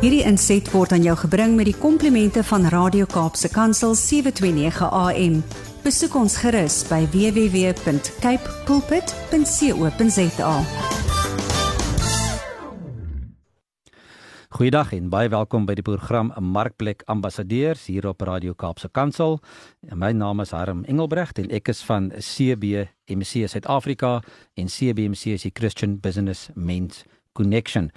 Hierdie 0.00 0.22
inset 0.24 0.64
word 0.72 0.94
aan 0.96 1.02
jou 1.04 1.12
gebring 1.26 1.58
met 1.58 1.66
die 1.68 1.76
komplimente 1.76 2.40
van 2.48 2.62
Radio 2.72 3.04
Kaapse 3.04 3.50
Kansel 3.52 3.92
729 3.92 4.86
AM. 4.96 5.34
Besoek 5.84 6.14
ons 6.16 6.38
gerus 6.40 6.78
by 6.88 7.02
www.cape 7.12 8.54
pulpit.co.za. 8.64 10.54
Goeiedag 14.56 14.96
en 14.96 15.12
baie 15.12 15.28
welkom 15.28 15.68
by 15.68 15.76
die 15.76 15.84
program 15.84 16.32
Markplek 16.40 17.04
Ambassadeurs 17.04 17.84
hier 17.92 18.08
op 18.08 18.24
Radio 18.24 18.56
Kaapse 18.56 18.88
Kansel. 18.88 19.36
My 19.92 20.16
naam 20.16 20.40
is 20.40 20.56
Harm 20.56 20.88
Engelbrecht 20.88 21.44
en 21.44 21.52
ek 21.52 21.68
is 21.76 21.84
van 21.84 22.08
CBMC 22.16 23.44
Suid-Afrika 23.52 24.22
en 24.56 24.72
CBMC 24.72 25.36
is 25.36 25.44
die 25.44 25.52
Christian 25.52 26.00
Business 26.00 26.48
Men's 26.56 27.04
Connection. 27.36 27.92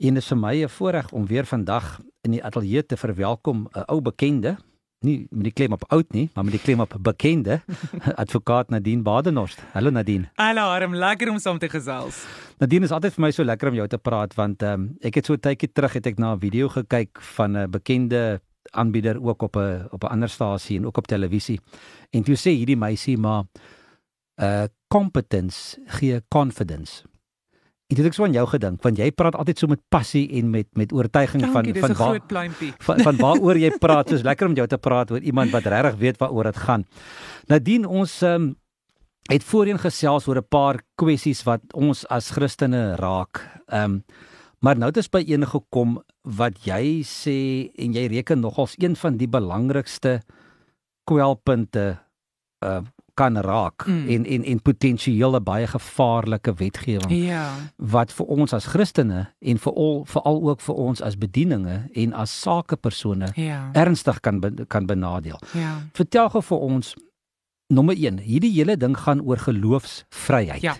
En 0.00 0.16
dit 0.16 0.22
is 0.22 0.30
vir 0.32 0.38
my 0.40 0.54
'n 0.64 0.68
voorreg 0.68 1.12
om 1.12 1.26
weer 1.26 1.44
vandag 1.44 2.00
in 2.20 2.30
die 2.30 2.44
ateljee 2.44 2.86
te 2.86 2.96
verwelkom 2.96 3.68
'n 3.72 3.84
ou 3.86 4.00
bekende, 4.00 4.56
nie 5.00 5.26
met 5.30 5.44
die 5.44 5.52
klem 5.52 5.72
op 5.72 5.84
oud 5.88 6.12
nie, 6.12 6.30
maar 6.34 6.44
met 6.44 6.52
die 6.52 6.62
klem 6.62 6.80
op 6.80 6.96
bekende, 7.00 7.60
advokaat 8.22 8.70
Nadine 8.70 9.02
Badenhorst. 9.02 9.60
Hallo 9.72 9.90
Nadine. 9.90 10.30
Hallo 10.34 10.60
Harm, 10.60 10.94
lekker 10.94 11.30
om 11.30 11.38
saam 11.38 11.58
te 11.58 11.68
gesels. 11.68 12.24
Nadine 12.58 12.84
is 12.84 12.90
altyd 12.90 13.12
vir 13.12 13.20
my 13.20 13.30
so 13.30 13.44
lekker 13.44 13.68
om 13.68 13.74
jou 13.74 13.88
te 13.88 13.98
praat 13.98 14.34
want 14.34 14.62
ehm 14.62 14.72
um, 14.72 14.96
ek 15.00 15.14
het 15.14 15.26
so 15.26 15.36
tydjie 15.36 15.72
terug 15.72 15.92
het 15.92 16.06
ek 16.06 16.18
na 16.18 16.32
'n 16.34 16.40
video 16.40 16.68
gekyk 16.68 17.20
van 17.20 17.56
'n 17.56 17.70
bekende 17.70 18.40
aanbieder 18.70 19.22
ook 19.22 19.42
op 19.42 19.56
'n 19.56 19.86
op 19.90 20.04
'n 20.04 20.12
ander 20.12 20.28
stasie 20.28 20.78
en 20.78 20.86
ook 20.86 20.96
op 20.96 21.06
televisie. 21.06 21.60
En 22.10 22.22
toe 22.22 22.36
sê 22.36 22.56
hierdie 22.56 22.76
meisie 22.76 23.18
maar 23.18 23.44
uh 24.42 24.64
competence 24.88 25.78
gee 25.86 26.22
confidence. 26.28 27.09
Ek 27.90 27.98
het 27.98 28.06
ek 28.06 28.14
so 28.14 28.22
aan 28.22 28.36
jou 28.36 28.46
gedink 28.46 28.84
want 28.86 29.00
jy 29.02 29.10
praat 29.10 29.34
altyd 29.34 29.58
so 29.58 29.70
met 29.70 29.80
passie 29.90 30.28
en 30.38 30.50
met 30.52 30.68
met 30.78 30.92
oortuiging 30.94 31.42
Dankie, 31.42 31.74
van 31.74 31.94
van 31.96 31.96
waar 31.98 32.20
van, 32.86 33.02
van 33.08 33.16
waaroor 33.18 33.58
jy 33.58 33.72
praat. 33.82 34.12
Soos 34.12 34.22
lekker 34.26 34.46
om 34.46 34.54
jou 34.54 34.66
te 34.70 34.78
praat 34.78 35.10
oor 35.10 35.20
iemand 35.20 35.50
wat 35.50 35.66
regtig 35.66 35.98
weet 35.98 36.20
waaroor 36.22 36.52
dit 36.52 36.60
gaan. 36.66 36.86
Nadien 37.50 37.86
ons 37.86 38.22
um, 38.22 38.52
het 39.30 39.44
voorheen 39.44 39.78
gesels 39.82 40.28
oor 40.30 40.38
'n 40.38 40.48
paar 40.48 40.82
kwessies 40.94 41.42
wat 41.42 41.62
ons 41.74 42.06
as 42.06 42.30
Christene 42.30 42.94
raak. 42.96 43.42
Ehm 43.66 43.84
um, 43.84 44.04
maar 44.60 44.76
nou 44.76 44.90
het 44.92 44.96
ons 45.00 45.08
by 45.08 45.24
een 45.24 45.46
gekom 45.48 46.02
wat 46.22 46.58
jy 46.68 47.00
sê 47.00 47.72
en 47.80 47.94
jy 47.96 48.06
reken 48.12 48.40
nogals 48.40 48.74
een 48.76 48.96
van 48.96 49.16
die 49.16 49.28
belangrikste 49.28 50.20
kwelpunte 51.08 51.98
uh 52.64 52.82
kan 53.20 53.36
raak 53.44 53.84
mm. 53.86 54.08
en 54.14 54.26
en 54.26 54.44
en 54.44 54.62
potensiële 54.64 55.40
baie 55.44 55.66
gevaarlike 55.68 56.54
wetgewing. 56.56 57.12
Ja. 57.26 57.44
Wat 57.76 58.12
vir 58.16 58.32
ons 58.36 58.56
as 58.56 58.68
Christene 58.72 59.26
en 59.38 59.60
veral 59.66 60.04
veral 60.08 60.42
ook 60.48 60.64
vir 60.64 60.80
ons 60.88 61.04
as 61.04 61.18
bedieninge 61.20 61.82
en 61.92 62.16
as 62.16 62.34
sakepersone 62.40 63.32
Ja. 63.36 63.70
ernstig 63.72 64.20
kan 64.20 64.40
kan 64.68 64.86
benadeel. 64.86 65.40
Ja. 65.54 65.76
Vertel 65.92 66.28
gou 66.32 66.42
vir 66.42 66.58
ons 66.58 66.94
nommer 67.70 67.94
1, 67.94 68.18
hierdie 68.18 68.52
hele 68.52 68.76
ding 68.76 68.96
gaan 68.98 69.20
oor 69.20 69.38
geloofsvryheid. 69.38 70.62
Ja. 70.62 70.76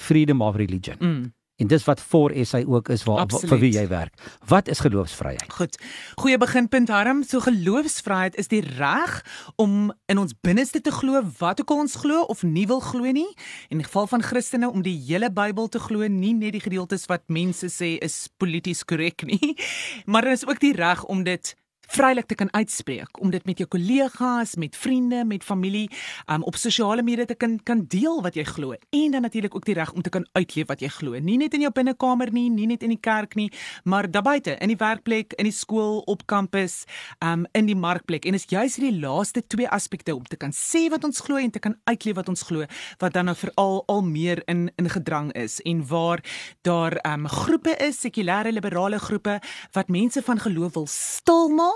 Freedom 0.00 0.42
of 0.42 0.56
religion. 0.56 0.96
Mm. 1.00 1.32
En 1.64 1.70
dis 1.70 1.84
wat 1.84 2.00
voor 2.00 2.32
SA 2.44 2.58
ook 2.66 2.88
is 2.92 3.02
waar 3.08 3.24
wa- 3.26 3.38
vir 3.48 3.58
wie 3.58 3.70
jy 3.72 3.86
werk. 3.88 4.12
Wat 4.46 4.68
is 4.68 4.80
geloofsvryheid? 4.84 5.52
Goed. 5.52 5.78
Goeie 6.20 6.36
beginpunt 6.38 6.88
Harm. 6.92 7.22
So 7.24 7.40
geloofsvryheid 7.40 8.36
is 8.36 8.48
die 8.52 8.60
reg 8.60 9.24
om 9.56 9.92
in 10.12 10.18
ons 10.20 10.34
binneste 10.44 10.80
te 10.84 10.92
glo 10.92 11.22
wat 11.38 11.60
ook 11.64 11.70
al 11.72 11.78
ons 11.86 11.94
glo 11.94 12.20
of 12.28 12.42
nie 12.42 12.66
wil 12.68 12.80
glo 12.84 13.08
nie. 13.16 13.30
In 13.72 13.80
die 13.80 13.86
geval 13.86 14.06
van 14.12 14.22
Christene 14.22 14.68
om 14.70 14.82
die 14.84 14.98
hele 15.06 15.32
Bybel 15.32 15.68
te 15.68 15.80
glo, 15.80 16.04
nie 16.06 16.34
net 16.34 16.52
die 16.52 16.60
gedeeltes 16.60 17.06
wat 17.08 17.22
mense 17.32 17.66
sê 17.72 17.94
is 18.04 18.28
polities 18.36 18.84
korrek 18.84 19.24
nie, 19.24 19.56
maar 20.10 20.22
dan 20.28 20.32
is 20.36 20.44
ook 20.46 20.60
die 20.60 20.74
reg 20.76 21.04
om 21.08 21.24
dit 21.24 21.54
vrylik 21.86 22.26
te 22.26 22.34
kan 22.34 22.52
uitspreek 22.52 23.20
om 23.20 23.30
dit 23.30 23.44
met 23.44 23.58
jou 23.58 23.68
kollegas, 23.68 24.54
met 24.56 24.76
vriende, 24.76 25.24
met 25.24 25.44
familie, 25.44 25.90
um, 26.30 26.42
op 26.42 26.56
sosiale 26.56 27.02
media 27.02 27.24
te 27.24 27.34
kan 27.34 27.58
kan 27.62 27.84
deel 27.88 28.22
wat 28.22 28.34
jy 28.34 28.44
glo 28.44 28.74
en 28.74 29.10
dan 29.10 29.22
natuurlik 29.22 29.54
ook 29.54 29.64
die 29.64 29.74
reg 29.74 29.92
om 29.92 30.02
te 30.02 30.10
kan 30.10 30.26
uitleef 30.32 30.68
wat 30.68 30.80
jy 30.80 30.88
glo. 30.88 31.18
Nie 31.18 31.36
net 31.38 31.54
in 31.54 31.64
jou 31.66 31.72
binnekamer 31.72 32.32
nie, 32.32 32.48
nie 32.50 32.66
net 32.66 32.82
in 32.82 32.94
die 32.94 33.00
kerk 33.00 33.34
nie, 33.34 33.50
maar 33.84 34.10
daar 34.10 34.22
buite, 34.22 34.56
in 34.60 34.72
die 34.72 34.78
werkplek, 34.80 35.32
in 35.38 35.48
die 35.48 35.54
skool, 35.54 36.02
op 36.10 36.26
kampus, 36.26 36.84
um 37.24 37.46
in 37.52 37.66
die 37.66 37.76
markplek. 37.76 38.26
En 38.26 38.34
is 38.34 38.46
juis 38.48 38.78
hierdie 38.78 39.00
laaste 39.00 39.42
twee 39.46 39.68
aspekte 39.68 40.14
om 40.14 40.24
te 40.24 40.36
kan 40.36 40.52
sê 40.54 40.86
wat 40.92 41.04
ons 41.04 41.20
glo 41.24 41.36
en 41.40 41.50
te 41.50 41.62
kan 41.62 41.76
uitleef 41.84 42.16
wat 42.18 42.28
ons 42.28 42.42
glo 42.46 42.66
wat 42.98 43.14
dan 43.14 43.28
nou 43.28 43.36
veral 43.38 43.82
al 43.90 44.02
meer 44.06 44.42
in 44.50 44.66
in 44.80 44.88
gedrang 44.90 45.32
is 45.38 45.60
en 45.64 45.82
waar 45.88 46.22
daar 46.62 46.98
um 47.12 47.28
groepe 47.28 47.76
is, 47.86 48.00
sekulêre 48.00 48.52
liberale 48.52 48.98
groepe 48.98 49.38
wat 49.72 49.88
mense 49.88 50.22
van 50.22 50.38
geloof 50.38 50.74
wil 50.74 50.86
stil 50.90 51.48
maak 51.48 51.73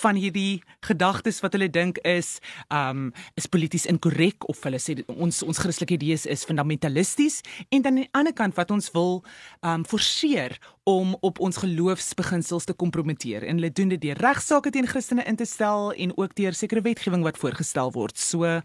van 0.00 0.14
hierdie 0.14 0.62
gedagtes 0.86 1.40
wat 1.42 1.56
hulle 1.56 1.70
dink 1.70 1.98
is 2.06 2.38
um 2.70 3.10
is 3.34 3.48
polities 3.50 3.86
inkorrek 3.90 4.46
of 4.48 4.62
hulle 4.64 4.78
sê 4.78 5.00
ons 5.16 5.42
ons 5.42 5.58
Christelike 5.58 5.96
idees 5.98 6.26
is 6.30 6.46
fundamentalisties 6.46 7.40
en 7.68 7.82
dan 7.82 7.96
aan 7.96 8.02
die 8.04 8.10
ander 8.12 8.36
kant 8.36 8.54
wat 8.58 8.70
ons 8.70 8.90
wil 8.94 9.20
um 9.66 9.84
forceer 9.84 10.58
om 10.90 11.16
op 11.26 11.40
ons 11.40 11.58
geloofsbeginsels 11.62 12.68
te 12.68 12.76
kompromiteer 12.76 13.44
en 13.46 13.58
hulle 13.58 13.72
doen 13.72 13.90
dit 13.94 14.02
deur 14.06 14.22
regsaake 14.22 14.72
teen 14.74 14.88
Christene 14.90 15.26
in 15.26 15.36
te 15.36 15.48
stel 15.48 15.92
en 15.92 16.14
ook 16.16 16.36
deur 16.38 16.56
sekere 16.56 16.84
wetgewing 16.86 17.26
wat 17.26 17.38
voorgestel 17.38 17.92
word. 17.92 18.18
So 18.18 18.60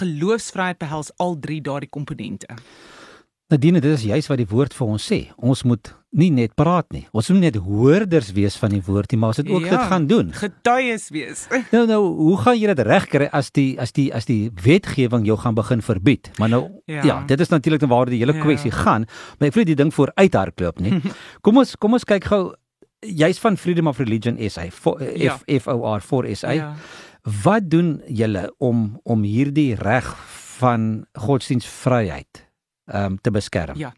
geloofsvryheid 0.00 0.80
behels 0.80 1.12
al 1.18 1.38
drie 1.40 1.60
daardie 1.60 1.92
komponente. 1.92 2.58
Nadine, 3.50 3.80
dit 3.82 3.90
is 3.92 4.04
juis 4.06 4.28
wat 4.30 4.38
die 4.38 4.46
woord 4.46 4.74
vir 4.76 4.86
ons 4.86 5.06
sê. 5.10 5.16
Ons 5.42 5.64
moet 5.66 5.88
nie 6.14 6.28
net 6.30 6.52
praat 6.58 6.86
nie. 6.94 7.02
Ons 7.14 7.28
moet 7.30 7.40
net 7.48 7.56
hoorders 7.62 8.28
wees 8.34 8.56
van 8.58 8.70
die 8.70 8.80
woord 8.86 9.10
nie, 9.12 9.18
maar 9.18 9.32
ons 9.32 9.40
moet 9.42 9.50
ook 9.50 9.64
Ja. 9.66 9.70
dit 9.70 9.88
gaan 9.90 10.06
doen. 10.06 10.32
Getuies 10.32 11.08
wees. 11.10 11.46
Nou 11.74 11.86
nou, 11.86 12.00
hoe 12.14 12.36
gaan 12.38 12.58
jy 12.58 12.66
dit 12.74 12.78
regkry 12.86 13.28
as 13.32 13.50
die 13.50 13.74
as 13.80 13.92
die 13.92 14.08
as 14.14 14.24
die 14.26 14.50
wetgewing 14.62 15.26
jou 15.26 15.36
gaan 15.38 15.54
begin 15.54 15.82
verbied? 15.82 16.30
Maar 16.38 16.48
nou 16.48 16.62
ja, 16.86 16.94
Ja. 16.94 17.04
ja 17.04 17.16
dit 17.26 17.40
is 17.40 17.48
natuurlik 17.48 17.82
waar 17.90 18.06
die 18.06 18.18
hele 18.18 18.34
Ja. 18.34 18.40
kwessie 18.42 18.70
gaan, 18.70 19.06
maar 19.38 19.48
ek 19.48 19.54
nie 19.56 19.64
die 19.64 19.74
ding 19.74 19.92
vooruit 19.94 20.34
hardloop 20.34 20.80
nie. 20.80 21.00
Kom 21.42 21.56
ons 21.58 21.74
kom 21.76 21.92
ons 21.92 22.04
kyk 22.04 22.24
gou 22.24 22.54
jy's 23.02 23.38
van 23.38 23.56
Freedom 23.56 23.86
of 23.88 23.98
Religion 23.98 24.36
SA, 24.50 24.68
for, 24.70 25.02
Ja. 25.02 25.36
F 25.36 25.42
F 25.62 25.66
O 25.68 25.94
R 25.94 26.00
for 26.00 26.26
SA. 26.36 26.50
Ja. 26.52 26.74
Wat 27.44 27.68
doen 27.70 28.00
julle 28.08 28.50
om 28.58 29.00
om 29.04 29.22
hierdie 29.22 29.74
reg 29.74 30.06
van 30.60 31.06
godsdienstvryheid 31.18 32.46
um, 32.94 33.20
te 33.20 33.30
beskerm? 33.30 33.76
Ja. 33.76 33.92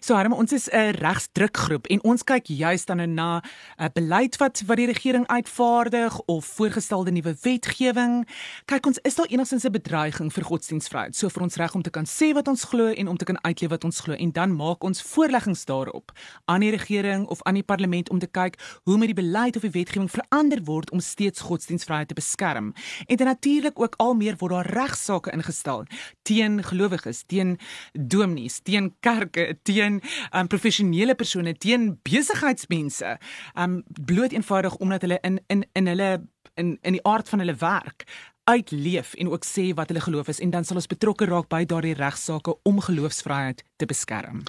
So 0.00 0.14
Harm, 0.14 0.32
ons 0.32 0.52
is 0.52 0.68
'n 0.70 0.94
regsdrukgroep 0.98 1.86
en 1.86 2.02
ons 2.02 2.24
kyk 2.24 2.46
juis 2.46 2.84
dan 2.84 3.14
na 3.14 3.42
'n 3.78 3.90
beleid 3.92 4.36
wat 4.36 4.62
wat 4.66 4.76
die 4.76 4.86
regering 4.86 5.26
uitvaardig 5.26 6.20
of 6.20 6.44
voorgestelde 6.44 7.10
nuwe 7.10 7.36
wetgewing. 7.42 8.28
Kyk, 8.64 8.86
ons 8.86 8.98
is 9.02 9.14
daar 9.14 9.26
enigstens 9.26 9.64
'n 9.64 9.70
bedreiging 9.70 10.32
vir 10.32 10.44
godsdienstvryheid. 10.44 11.16
So 11.16 11.28
vir 11.28 11.42
ons 11.42 11.56
reg 11.56 11.74
om 11.74 11.82
te 11.82 11.90
kan 11.90 12.04
sê 12.06 12.32
wat 12.32 12.48
ons 12.48 12.64
glo 12.64 12.86
en 12.86 13.08
om 13.08 13.16
te 13.16 13.24
kan 13.24 13.42
uitleef 13.44 13.70
wat 13.70 13.84
ons 13.84 14.00
glo 14.00 14.14
en 14.14 14.32
dan 14.32 14.56
maak 14.56 14.84
ons 14.84 15.02
voorleggings 15.02 15.64
daarop 15.64 16.12
aan 16.44 16.60
die 16.60 16.70
regering 16.70 17.26
of 17.26 17.42
aan 17.42 17.54
die 17.54 17.62
parlement 17.62 18.10
om 18.10 18.18
te 18.18 18.26
kyk 18.26 18.58
hoe 18.82 18.96
moet 18.96 19.06
die 19.06 19.22
beleid 19.22 19.56
of 19.56 19.62
die 19.62 19.70
wetgewing 19.70 20.10
verander 20.10 20.60
word 20.64 20.90
om 20.90 21.00
steeds 21.00 21.40
godsdienstvryheid 21.40 22.08
te 22.08 22.14
beskerm. 22.14 22.74
En 23.06 23.16
dan 23.16 23.26
natuurlik 23.26 23.80
ook 23.80 23.94
al 23.96 24.14
meer 24.14 24.36
word 24.38 24.52
daar 24.52 24.66
regsaake 24.66 25.30
ingestel 25.30 25.84
teen 26.22 26.62
gelowiges, 26.64 27.22
teen 27.26 27.58
dominees, 27.92 28.29
teen 28.62 28.94
kerke, 29.00 29.58
teen 29.62 30.02
um, 30.34 30.46
professionele 30.46 31.14
persone, 31.14 31.54
teen 31.54 31.98
besigheidsmense. 32.02 33.18
Um 33.54 33.82
bloot 34.04 34.32
eenvoudig 34.32 34.76
omdat 34.76 35.00
hulle 35.00 35.18
in 35.20 35.40
in 35.46 35.66
in 35.72 35.86
hulle 35.86 36.10
in 36.54 36.78
in 36.82 36.92
die 36.92 37.04
aard 37.04 37.28
van 37.28 37.38
hulle 37.38 37.54
werk 37.54 38.04
uitleef 38.44 39.14
en 39.14 39.30
ook 39.30 39.44
sê 39.44 39.74
wat 39.74 39.88
hulle 39.88 40.00
geloof 40.00 40.28
is 40.28 40.40
en 40.40 40.50
dan 40.50 40.64
sal 40.64 40.76
ons 40.80 40.90
betrokke 40.90 41.24
raak 41.24 41.48
by 41.48 41.64
daardie 41.64 41.94
regsaake 41.94 42.56
om 42.62 42.80
geloofsvryheid 42.80 43.62
te 43.76 43.86
beskerm. 43.86 44.42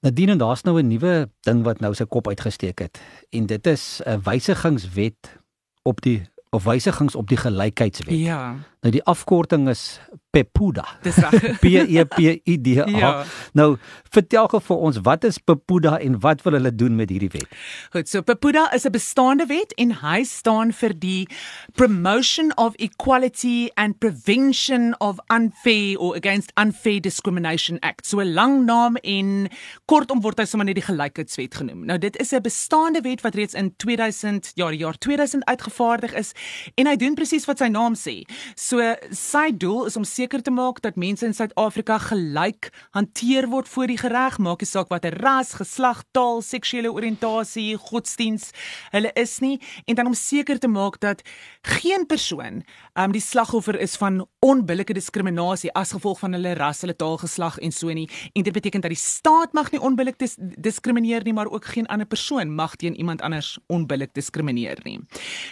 Nadien 0.00 0.28
en 0.28 0.38
daar's 0.38 0.62
nou 0.62 0.78
'n 0.80 0.88
nuwe 0.88 1.30
ding 1.40 1.62
wat 1.64 1.80
nou 1.80 1.94
sy 1.94 2.04
kop 2.04 2.28
uitgesteek 2.28 2.78
het 2.78 3.00
en 3.30 3.46
dit 3.46 3.66
is 3.66 4.00
'n 4.06 4.20
wysigingswet 4.22 5.38
op 5.82 6.00
die 6.00 6.28
of 6.50 6.64
wysigings 6.64 7.14
op 7.14 7.28
die 7.28 7.38
gelykheidswet. 7.38 8.18
Ja, 8.18 8.56
Nou 8.80 8.92
die 8.94 9.02
afkorting 9.04 9.68
is 9.68 10.00
PEPUDA. 10.30 10.84
dis 11.02 11.16
reg. 11.18 11.42
P 11.62 11.72
E 11.82 12.04
P 12.06 12.20
U 12.46 12.54
D 12.62 12.78
A. 12.80 12.86
Ja. 12.88 13.10
Nou 13.58 13.74
vertel 14.14 14.46
gou 14.52 14.60
vir 14.62 14.84
ons 14.88 15.00
wat 15.06 15.24
is 15.26 15.40
PEPUDA 15.42 15.96
en 16.06 16.16
wat 16.22 16.44
wil 16.46 16.54
hulle 16.56 16.70
doen 16.74 16.94
met 16.96 17.10
hierdie 17.10 17.30
wet? 17.34 17.50
Goed, 17.92 18.08
so 18.08 18.22
PEPUDA 18.22 18.68
is 18.74 18.86
'n 18.86 18.94
bestaande 18.94 19.46
wet 19.50 19.74
en 19.76 19.92
hy 20.00 20.22
staan 20.24 20.72
vir 20.72 20.94
die 20.94 21.26
Promotion 21.74 22.54
of 22.56 22.78
Equality 22.78 23.70
and 23.74 23.98
Prevention 23.98 24.94
of 25.00 25.18
Unfair 25.28 25.98
or 25.98 26.14
Against 26.16 26.52
Unfair 26.56 27.00
Discrimination 27.00 27.78
Act. 27.82 28.06
So 28.06 28.20
'n 28.20 28.32
lang 28.32 28.64
naam 28.64 28.96
en 29.02 29.50
kortom 29.86 30.22
word 30.22 30.38
hy 30.38 30.46
sommer 30.46 30.64
net 30.64 30.78
die 30.78 30.88
gelykheidswet 30.88 31.54
genoem. 31.54 31.84
Nou 31.84 31.98
dit 31.98 32.16
is 32.16 32.32
'n 32.32 32.40
bestaande 32.40 33.02
wet 33.02 33.20
wat 33.20 33.34
reeds 33.34 33.54
in 33.54 33.74
2000, 33.76 34.52
ja, 34.54 34.70
die 34.70 34.78
jaar 34.78 34.98
2000 34.98 35.44
uitgevaardig 35.44 36.14
is 36.14 36.32
en 36.76 36.86
hy 36.86 36.96
doen 36.96 37.14
presies 37.14 37.44
wat 37.46 37.58
sy 37.58 37.68
naam 37.68 37.94
sê. 37.94 38.22
So 38.54 38.69
sy 39.10 39.48
doel 39.50 39.88
is 39.88 39.96
om 39.98 40.04
seker 40.06 40.42
te 40.46 40.52
maak 40.54 40.78
dat 40.84 40.98
mense 41.00 41.26
in 41.26 41.34
Suid-Afrika 41.34 41.96
gelyk 42.04 42.68
hanteer 42.94 43.48
word 43.50 43.66
voor 43.68 43.90
die 43.90 43.98
reg, 43.98 44.36
maak 44.38 44.62
nie 44.62 44.68
saak 44.70 44.92
watter 44.92 45.16
ras, 45.18 45.56
geslag, 45.58 46.04
taal, 46.14 46.38
seksuele 46.46 46.92
oriëntasie, 46.94 47.74
godsdiens 47.90 48.52
hulle 48.94 49.10
is 49.18 49.38
nie. 49.42 49.56
En 49.90 49.98
dan 49.98 50.12
om 50.12 50.14
seker 50.14 50.62
te 50.62 50.70
maak 50.70 51.00
dat 51.02 51.24
geen 51.62 52.06
persoon 52.06 52.62
um 52.94 53.12
die 53.12 53.20
slagoffer 53.20 53.76
is 53.80 53.96
van 54.00 54.22
onbillike 54.44 54.94
diskriminasie 54.96 55.70
as 55.76 55.92
gevolg 55.92 56.18
van 56.22 56.32
hulle 56.32 56.54
ras, 56.56 56.80
hulle 56.84 56.96
taal, 56.96 57.18
geslag 57.20 57.58
en 57.60 57.72
so 57.72 57.92
nie. 57.92 58.08
En 58.32 58.42
dit 58.42 58.52
beteken 58.52 58.80
dat 58.80 58.92
die 58.92 58.98
staat 58.98 59.52
mag 59.52 59.70
nie 59.72 59.80
onbillik 59.80 60.18
dis 60.18 60.36
diskrimineer 60.38 61.24
nie, 61.24 61.34
maar 61.36 61.50
ook 61.52 61.64
geen 61.74 61.86
ander 61.86 62.06
persoon 62.06 62.54
mag 62.54 62.76
teen 62.76 62.96
iemand 62.96 63.22
anders 63.22 63.58
onbillik 63.68 64.14
diskrimineer 64.16 64.80
nie. 64.84 64.98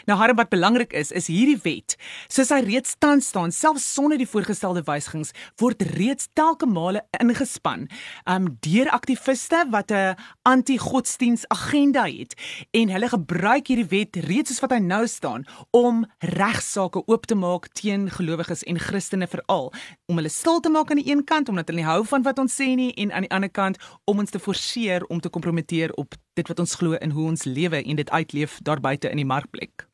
Nou 0.07 0.19
harde 0.19 0.35
wat 0.35 0.49
belangrik 0.49 0.93
is, 0.93 1.13
is 1.13 1.29
hierdie 1.29 1.59
wet, 1.63 1.97
soos 2.29 2.53
hy 2.55 2.63
reeds 2.65 2.97
tans 2.99 3.29
staan, 3.29 3.53
selfs 3.53 3.87
sonder 3.95 4.19
die 4.19 4.29
voorgestelde 4.29 4.83
wysigings, 4.89 5.35
word 5.61 5.83
reeds 5.97 6.29
telke 6.33 6.67
male 6.67 7.05
ingespan 7.21 7.87
um 8.29 8.49
deur 8.65 8.91
aktiviste 8.97 9.65
wat 9.71 9.93
'n 9.93 10.17
anti-godsdiens 10.43 11.45
agenda 11.49 12.05
het 12.09 12.35
en 12.71 12.89
hulle 12.89 13.09
gebruik 13.09 13.69
hierdie 13.69 13.89
wet 13.89 14.17
reeds 14.29 14.51
soos 14.51 14.61
wat 14.61 14.73
hy 14.73 14.81
nou 14.81 15.07
staan 15.07 15.45
om 15.71 15.98
regsaake 16.19 17.03
oop 17.07 17.27
te 17.27 17.35
maak 17.35 17.69
teen 17.73 18.09
gelowiges 18.11 18.63
en 18.65 18.79
Christene 18.79 19.27
veral 19.27 19.73
om 20.07 20.21
hulle 20.21 20.33
stil 20.33 20.61
te 20.61 20.71
maak 20.71 20.91
aan 20.91 21.03
die 21.03 21.11
een 21.11 21.25
kant 21.25 21.49
omdat 21.49 21.69
hulle 21.69 21.83
nie 21.83 21.89
hou 21.89 22.05
van 22.13 22.23
wat 22.23 22.39
ons 22.39 22.61
sê 22.61 22.71
nie 22.79 22.93
en 22.95 23.13
aan 23.13 23.27
die 23.27 23.35
ander 23.35 23.51
kant 23.51 23.81
om 24.05 24.19
ons 24.19 24.31
te 24.31 24.43
forceer 24.43 25.07
om 25.09 25.21
te 25.21 25.33
kompromiteer 25.33 25.95
op 25.95 26.15
dit 26.39 26.49
wat 26.49 26.61
ons 26.61 26.75
glo 26.81 26.99
in 27.01 27.11
hoe 27.11 27.29
ons 27.33 27.45
lewe 27.45 27.83
en 27.83 27.97
dit 27.97 28.11
uitleef 28.11 28.59
daar 28.63 28.81
buite 28.81 29.11
in 29.11 29.23
die 29.23 29.29
markplek. 29.29 29.88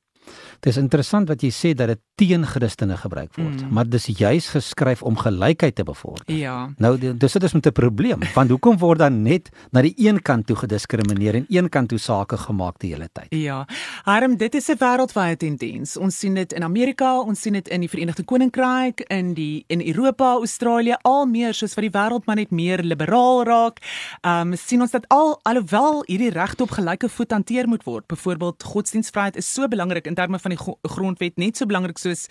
Dis 0.64 0.76
interessant 0.80 1.28
wat 1.28 1.42
jy 1.42 1.50
sê 1.50 1.74
dat 1.74 1.88
dit 1.92 2.00
teen 2.14 2.44
Christene 2.46 2.96
gebruik 2.96 3.34
word, 3.34 3.64
mm. 3.64 3.72
maar 3.74 3.88
dis 3.90 4.06
juis 4.06 4.46
geskryf 4.54 5.02
om 5.02 5.16
gelykheid 5.18 5.74
te 5.74 5.84
bevorder. 5.84 6.28
Ja. 6.30 6.70
Nou 6.78 6.94
dis 6.98 7.32
dit 7.32 7.42
is 7.42 7.52
met 7.52 7.66
'n 7.66 7.72
probleem, 7.72 8.20
want 8.34 8.50
hoekom 8.50 8.78
word 8.78 8.98
dan 8.98 9.22
net 9.22 9.50
na 9.72 9.82
die 9.82 9.94
een 9.96 10.22
kant 10.22 10.46
toe 10.46 10.56
gediskrimineer 10.56 11.34
en 11.34 11.46
een 11.48 11.68
kant 11.68 11.88
toe 11.88 11.98
sake 11.98 12.36
gemaak 12.36 12.78
die 12.78 12.92
hele 12.92 13.08
tyd? 13.12 13.26
Ja. 13.28 13.66
Harm, 14.04 14.36
dit 14.36 14.54
is 14.54 14.68
'n 14.68 14.78
wêreldwye 14.78 15.36
tendens. 15.36 15.96
Ons 15.96 16.18
sien 16.18 16.34
dit 16.34 16.52
in 16.52 16.62
Amerika, 16.62 17.20
ons 17.20 17.40
sien 17.40 17.52
dit 17.52 17.68
in 17.68 17.80
die 17.80 17.88
Verenigde 17.88 18.24
Koninkryk, 18.24 19.00
in 19.00 19.34
die 19.34 19.64
in 19.66 19.80
Europa, 19.86 20.34
Australië, 20.34 20.96
al 21.02 21.26
meer 21.26 21.54
soos 21.54 21.74
wat 21.74 21.82
die 21.82 22.00
wêreld 22.00 22.26
maar 22.26 22.36
net 22.36 22.50
meer 22.50 22.82
liberaal 22.82 23.44
raak. 23.44 23.78
Ehm 24.20 24.52
um, 24.52 24.56
sien 24.56 24.80
ons 24.80 24.90
dat 24.90 25.08
al 25.08 25.40
alhoewel 25.42 26.02
hierdie 26.06 26.30
regte 26.30 26.62
op 26.62 26.70
gelyke 26.70 27.08
voet 27.08 27.30
hanteer 27.30 27.68
moet 27.68 27.84
word. 27.84 28.06
Byvoorbeeld 28.06 28.62
godsdienstvryheid 28.62 29.36
is 29.36 29.52
so 29.52 29.68
belangrik 29.68 30.06
in 30.06 30.13
terme 30.14 30.38
van 30.38 30.54
die 30.54 30.60
grondwet, 30.82 31.36
net 31.36 31.56
so 31.56 31.66
belangrik 31.66 31.98
soos 31.98 32.26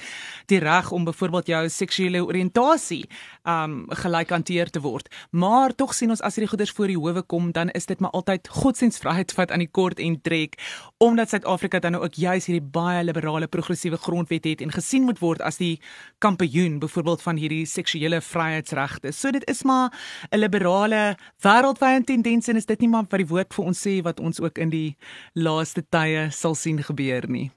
die 0.52 0.60
reg 0.60 0.92
om 0.92 1.06
byvoorbeeld 1.06 1.48
jou 1.48 1.70
seksuele 1.70 2.24
oriëntasie 2.26 3.04
um 3.44 3.86
gelyk 3.90 4.30
hanteer 4.30 4.70
te 4.70 4.82
word. 4.84 5.10
Maar 5.32 5.76
tog 5.76 5.94
sien 5.94 6.10
ons 6.10 6.22
as 6.22 6.36
hierdie 6.36 6.50
goeders 6.50 6.72
voor 6.72 6.88
die 6.88 6.98
howe 6.98 7.22
kom, 7.22 7.52
dan 7.52 7.70
is 7.70 7.86
dit 7.86 8.00
maar 8.00 8.12
altyd 8.12 8.48
godsdienstvryheid 8.48 9.34
wat 9.36 9.52
aan 9.52 9.64
die 9.64 9.72
kort 9.72 10.00
en 10.00 10.22
trek 10.22 10.58
omdat 11.04 11.30
Suid-Afrika 11.30 11.80
dan 11.80 11.92
nou 11.92 12.04
ook 12.04 12.16
juis 12.16 12.46
hierdie 12.48 12.64
baie 12.74 13.04
liberale 13.04 13.48
progressiewe 13.48 13.98
grondwet 13.98 14.46
het 14.48 14.62
en 14.62 14.72
gesien 14.72 15.04
moet 15.04 15.20
word 15.20 15.42
as 15.42 15.58
die 15.60 15.82
kampioen 16.24 16.80
byvoorbeeld 16.80 17.22
van 17.22 17.40
hierdie 17.42 17.66
seksuele 17.68 18.22
vryheidsregte. 18.22 19.12
So 19.12 19.32
dit 19.32 19.44
is 19.50 19.64
maar 19.64 19.92
'n 20.32 20.40
liberale 20.40 21.18
wêreldwye 21.44 22.04
tendens 22.04 22.48
en 22.48 22.56
is 22.56 22.66
dit 22.66 22.80
nie 22.80 22.90
maar 22.90 23.06
wat 23.10 23.20
die 23.20 23.28
woord 23.28 23.54
vir 23.54 23.66
ons 23.66 23.88
sê 23.88 24.02
wat 24.02 24.20
ons 24.20 24.40
ook 24.40 24.58
in 24.58 24.70
die 24.70 24.96
laaste 25.34 25.84
tye 25.90 26.32
sal 26.32 26.56
sien 26.56 26.84
gebeur 26.84 27.28
nie. 27.28 27.52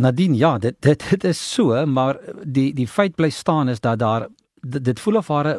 Nadien 0.00 0.34
ja, 0.34 0.58
dit 0.58 0.76
dit 0.80 1.02
dit 1.10 1.24
is 1.24 1.52
so, 1.52 1.86
maar 1.86 2.18
die 2.44 2.74
die 2.74 2.88
feit 2.88 3.14
bly 3.14 3.30
staan 3.30 3.68
is 3.68 3.80
dat 3.80 3.98
daar 3.98 4.28
dit, 4.60 4.84
dit 4.84 5.00
voel 5.00 5.16
of 5.16 5.28
haar 5.28 5.58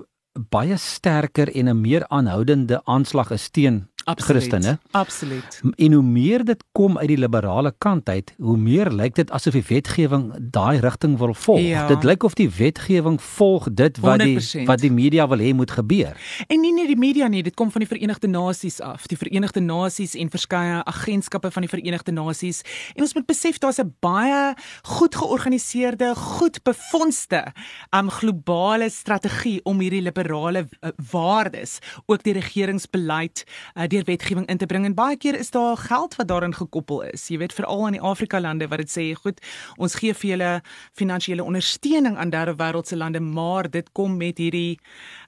baie 0.50 0.78
sterker 0.78 1.56
en 1.56 1.70
'n 1.70 1.82
meer 1.82 2.08
aanhoudende 2.08 2.82
aanslag 2.86 3.32
is 3.32 3.50
teen 3.50 3.91
Absoluut, 4.04 4.42
Christene. 4.42 4.80
Absoluut. 4.92 5.62
En 5.76 5.94
hoe 5.94 6.04
meer 6.04 6.44
dit 6.46 6.64
kom 6.72 6.98
uit 6.98 7.08
die 7.08 7.18
liberale 7.18 7.74
kant 7.78 8.10
uit, 8.10 8.34
hoe 8.38 8.58
meer 8.58 8.92
lyk 8.92 9.16
dit 9.16 9.32
asof 9.32 9.54
die 9.54 9.64
wetgewing 9.68 10.32
daai 10.54 10.80
rigting 10.80 11.18
wil 11.18 11.34
volg. 11.34 11.62
Ja. 11.62 11.88
Dit 11.88 12.04
lyk 12.04 12.24
of 12.24 12.34
die 12.34 12.50
wetgewing 12.50 13.22
volg 13.22 13.68
dit 13.72 14.00
wat 14.00 14.22
100%. 14.22 14.24
die 14.24 14.66
wat 14.66 14.82
die 14.82 14.92
media 14.92 15.28
wil 15.28 15.38
hê 15.38 15.54
moet 15.54 15.72
gebeur. 15.72 16.18
En 16.48 16.62
nie 16.62 16.74
net 16.74 16.88
die 16.88 16.98
media 16.98 17.28
nie, 17.28 17.44
dit 17.44 17.56
kom 17.56 17.72
van 17.72 17.86
die 17.86 17.90
Verenigde 17.90 18.28
Nasies 18.28 18.80
af. 18.82 19.06
Die 19.12 19.18
Verenigde 19.18 19.62
Nasies 19.62 20.16
en 20.16 20.30
verskeie 20.30 20.82
agentskappe 20.86 21.52
van 21.52 21.62
die 21.68 21.70
Verenigde 21.70 22.12
Nasies. 22.12 22.62
En 22.96 23.06
ons 23.06 23.14
moet 23.14 23.26
besef 23.26 23.58
daar's 23.58 23.80
'n 23.80 23.94
baie 24.00 24.56
goed 24.84 25.16
georganiseerde, 25.16 26.16
goed 26.16 26.64
befondste 26.64 27.54
um 27.92 28.10
globale 28.10 28.90
strategie 28.90 29.60
om 29.64 29.80
hierdie 29.80 30.02
liberale 30.02 30.68
uh, 30.82 30.90
waardes, 31.12 31.80
ook 32.06 32.24
die 32.24 32.34
regeringsbeleid, 32.34 33.44
uh, 33.76 33.88
deur 33.92 34.08
wetgewing 34.08 34.48
in 34.52 34.58
te 34.58 34.66
bring 34.70 34.86
en 34.88 34.96
baie 34.98 35.18
keer 35.20 35.38
is 35.40 35.52
daar 35.54 35.78
geld 35.78 36.16
wat 36.20 36.28
daarin 36.28 36.56
gekoppel 36.56 37.04
is. 37.12 37.28
Jy 37.32 37.42
weet 37.44 37.56
veral 37.56 37.88
in 37.90 38.00
die 38.00 38.04
Afrika 38.12 38.40
lande 38.42 38.68
wat 38.72 38.84
dit 38.84 38.92
sê, 38.92 39.08
goed, 39.20 39.42
ons 39.78 39.96
gee 40.00 40.14
vir 40.14 40.30
julle 40.34 40.52
finansiële 40.98 41.44
ondersteuning 41.44 42.18
aan 42.18 42.34
derde 42.34 42.56
wêreldse 42.60 42.98
lande, 42.98 43.20
maar 43.20 43.70
dit 43.70 43.90
kom 43.98 44.18
met 44.18 44.40
hierdie 44.42 44.80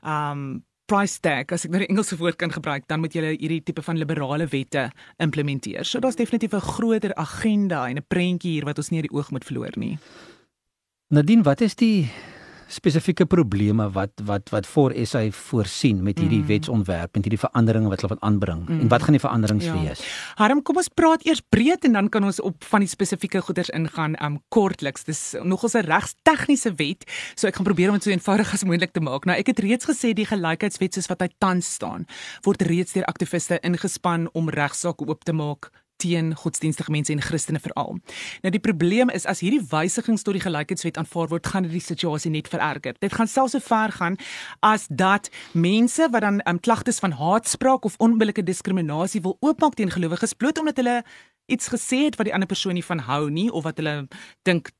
um 0.01 0.63
price 0.91 1.21
tag 1.23 1.51
as 1.55 1.63
ek 1.63 1.71
nou 1.71 1.79
die 1.79 1.87
Engelse 1.87 2.17
woord 2.19 2.35
kan 2.41 2.51
gebruik 2.51 2.83
dan 2.91 2.99
moet 2.99 3.15
jy 3.15 3.37
hierdie 3.39 3.61
tipe 3.63 3.81
van 3.85 3.97
liberale 3.97 4.47
wette 4.51 4.89
implementeer. 5.23 5.87
So 5.87 5.99
daar's 6.03 6.19
definitief 6.19 6.53
'n 6.53 6.59
groter 6.75 7.15
agenda 7.15 7.87
en 7.87 7.97
'n 7.97 8.05
prentjie 8.07 8.51
hier 8.51 8.65
wat 8.65 8.77
ons 8.77 8.89
nie 8.89 9.01
uit 9.01 9.09
die 9.09 9.17
oog 9.17 9.31
moet 9.31 9.45
verloor 9.45 9.71
nie. 9.75 9.97
Nadien, 11.09 11.43
wat 11.43 11.61
is 11.61 11.75
die 11.75 12.11
spesifieke 12.73 13.25
probleme 13.29 13.87
wat 13.93 14.21
wat 14.25 14.49
wat 14.53 14.67
voor 14.67 14.93
SA 15.05 15.23
voorsien 15.31 16.01
met 16.03 16.19
hierdie 16.19 16.41
mm. 16.41 16.49
wetsontwerp 16.49 17.13
met 17.15 17.27
hierdie 17.27 17.41
veranderinge 17.41 17.91
wat 17.91 18.01
hulle 18.01 18.13
van 18.15 18.23
aanbring 18.29 18.63
mm. 18.65 18.79
en 18.83 18.91
wat 18.91 19.05
gaan 19.05 19.17
die 19.17 19.23
veranderings 19.23 19.65
ja. 19.65 19.75
wees? 19.77 20.01
Harm, 20.39 20.61
kom 20.65 20.79
ons 20.81 20.89
praat 20.89 21.25
eers 21.27 21.43
breed 21.53 21.85
en 21.87 21.97
dan 21.99 22.09
kan 22.09 22.25
ons 22.27 22.41
op 22.41 22.65
van 22.71 22.85
die 22.85 22.89
spesifieke 22.89 23.41
goeders 23.45 23.71
ingaan 23.73 24.17
um 24.25 24.39
kortliks. 24.53 25.05
Dis 25.09 25.21
nogals 25.43 25.77
'n 25.77 25.85
regstegniese 25.87 26.73
wet, 26.81 27.05
so 27.35 27.47
ek 27.47 27.55
gaan 27.55 27.69
probeer 27.69 27.93
om 27.93 27.99
dit 27.99 28.03
so 28.03 28.09
eenvoudig 28.09 28.53
as 28.53 28.63
moontlik 28.63 28.91
te 28.91 29.03
maak. 29.03 29.25
Nou 29.25 29.37
ek 29.37 29.53
het 29.53 29.59
reeds 29.59 29.85
gesê 29.85 30.13
die 30.13 30.25
gelykheidswet 30.25 30.93
soos 30.93 31.07
wat 31.07 31.21
hy 31.21 31.29
tans 31.37 31.73
staan, 31.73 32.05
word 32.43 32.61
reeds 32.61 32.93
deur 32.93 33.05
aktiviste 33.05 33.59
ingespan 33.61 34.29
om 34.33 34.49
regsaake 34.49 35.07
oop 35.07 35.23
te 35.23 35.33
maak 35.33 35.71
teen 36.03 36.33
godsdienstige 36.35 36.91
mense 36.91 37.13
en 37.13 37.23
Christene 37.23 37.61
veral. 37.63 37.97
Nou 38.43 38.51
die 38.53 38.61
probleem 38.63 39.11
is 39.13 39.27
as 39.29 39.41
hierdie 39.43 39.63
wysigings 39.71 40.25
tot 40.25 40.37
die 40.37 40.43
gelykheidswet 40.43 40.99
aanvaar 40.99 41.31
word, 41.31 41.47
gaan 41.47 41.67
dit 41.67 41.75
die 41.77 41.83
situasie 41.83 42.31
net 42.33 42.51
vererger. 42.51 42.97
Dit 43.03 43.15
gaan 43.15 43.29
selfs 43.31 43.55
so 43.55 43.63
ver 43.63 43.93
gaan 43.95 44.17
as 44.65 44.87
dat 44.89 45.29
mense 45.53 46.09
wat 46.11 46.25
dan 46.25 46.41
um, 46.49 46.59
klagtes 46.59 46.99
van 47.03 47.15
haatspraak 47.19 47.85
of 47.87 47.99
onbillike 48.03 48.43
diskriminasie 48.43 49.21
wil 49.23 49.37
oopmaak 49.39 49.77
teen 49.79 49.93
gelowiges 49.93 50.33
bloot 50.33 50.59
omdat 50.59 50.81
hulle 50.81 51.01
iets 51.51 51.67
gesê 51.71 52.05
het 52.07 52.15
wat 52.19 52.29
die 52.29 52.33
ander 52.33 52.47
persoon 52.47 52.77
nie 52.77 52.85
van 52.85 53.03
hou 53.07 53.29
nie 53.29 53.49
of 53.51 53.63
wat 53.67 53.79
hulle 53.81 54.07
dink 54.47 54.71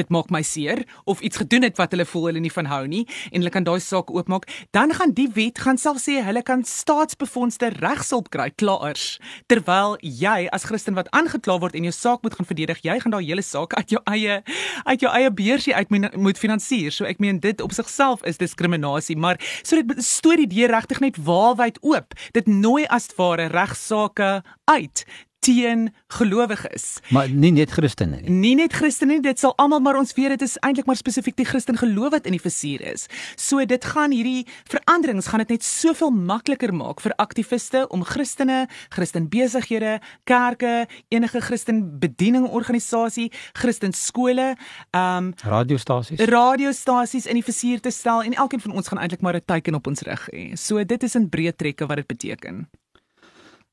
dit 0.00 0.12
maak 0.12 0.30
my 0.32 0.42
seer 0.46 0.82
of 1.04 1.20
iets 1.20 1.40
gedoen 1.42 1.66
het 1.66 1.78
wat 1.80 1.94
hulle 1.94 2.06
voel 2.08 2.30
hulle 2.30 2.42
nie 2.42 2.52
van 2.52 2.68
hou 2.70 2.82
nie 2.90 3.04
en 3.30 3.40
hulle 3.40 3.52
kan 3.52 3.66
daai 3.66 3.80
saak 3.84 4.10
oopmaak, 4.12 4.48
dan 4.76 4.94
gaan 4.96 5.14
die 5.16 5.28
wet 5.36 5.60
gaan 5.62 5.78
self 5.80 6.00
sê 6.02 6.20
hulle 6.24 6.42
kan 6.46 6.64
staatsbefondste 6.66 7.72
regshulp 7.78 8.30
kry 8.34 8.48
klaars. 8.62 9.18
Terwyl 9.50 9.96
jy 10.00 10.48
as 10.54 10.66
Christen 10.68 10.96
wat 10.98 11.10
aangekla 11.16 11.58
word 11.62 11.76
en 11.78 11.88
jou 11.88 11.94
saak 11.94 12.24
moet 12.24 12.36
gaan 12.38 12.48
verdedig, 12.48 12.82
jy 12.86 12.98
gaan 13.02 13.14
daai 13.14 13.24
hele 13.26 13.44
saak 13.46 13.76
uit 13.78 13.96
jou 13.96 14.02
eie 14.10 14.40
uit 14.86 15.04
jou 15.04 15.12
eie 15.12 15.30
beursie 15.30 15.74
uit 15.76 15.90
moet 16.16 16.38
finansier. 16.40 16.92
So 16.94 17.08
ek 17.08 17.20
meen 17.22 17.40
dit 17.42 17.60
op 17.60 17.74
sigself 17.76 18.24
is 18.28 18.40
diskriminasie, 18.40 19.16
maar 19.16 19.40
so 19.62 19.76
dit 19.80 20.04
stoot 20.04 20.40
die 20.40 20.50
deur 20.50 20.74
regtig 20.74 21.02
net 21.04 21.18
waalwyd 21.26 21.80
oop. 21.86 22.16
Dit 22.36 22.48
nooi 22.50 22.86
as 22.88 23.10
ware 23.18 23.50
regsaake 23.52 24.40
uit 24.70 25.04
teen 25.40 25.88
gelowiges. 26.12 26.98
Maar 27.08 27.30
nie 27.32 27.52
net 27.52 27.72
Christene 27.72 28.20
nie. 28.20 28.30
Nie 28.30 28.54
net 28.58 28.74
Christene 28.76 29.16
nie, 29.16 29.22
dit 29.24 29.40
sal 29.40 29.54
almal 29.60 29.80
maar 29.80 29.96
ons 30.00 30.12
weet 30.16 30.34
dit 30.36 30.44
is 30.44 30.56
eintlik 30.66 30.88
maar 30.88 30.98
spesifiek 30.98 31.36
die 31.38 31.48
Christen 31.48 31.78
geloof 31.80 32.12
wat 32.14 32.28
in 32.28 32.36
die 32.36 32.42
vizier 32.42 32.82
is. 32.92 33.06
So 33.40 33.64
dit 33.64 33.84
gaan 33.92 34.12
hierdie 34.12 34.44
veranderings 34.68 35.30
gaan 35.32 35.44
dit 35.44 35.54
net 35.56 35.64
soveel 35.64 36.12
makliker 36.12 36.74
maak 36.76 37.00
vir 37.00 37.14
aktiviste 37.22 37.86
om 37.88 38.04
Christene, 38.04 38.66
Christen 38.92 39.28
besighede, 39.32 39.98
kerke, 40.28 40.86
enige 41.08 41.40
Christen 41.40 41.82
bedieningsorganisasie, 42.02 43.30
Christen 43.52 43.96
skole, 43.96 44.54
ehm 44.90 45.30
um, 45.30 45.32
radiostasies. 45.44 46.20
Radiostasies 46.28 47.26
in 47.26 47.40
die 47.40 47.46
vizier 47.46 47.80
te 47.80 47.90
stel 47.90 48.22
en 48.22 48.36
elkeen 48.36 48.60
van 48.60 48.76
ons 48.76 48.88
gaan 48.88 49.00
eintlik 49.00 49.24
maar 49.24 49.36
'n 49.36 49.44
teken 49.46 49.74
op 49.74 49.86
ons 49.86 50.00
rug 50.00 50.28
hê. 50.32 50.52
So 50.56 50.84
dit 50.84 51.02
is 51.02 51.14
in 51.14 51.28
breë 51.28 51.56
trekke 51.56 51.86
wat 51.86 51.96
dit 51.96 52.06
beteken. 52.06 52.68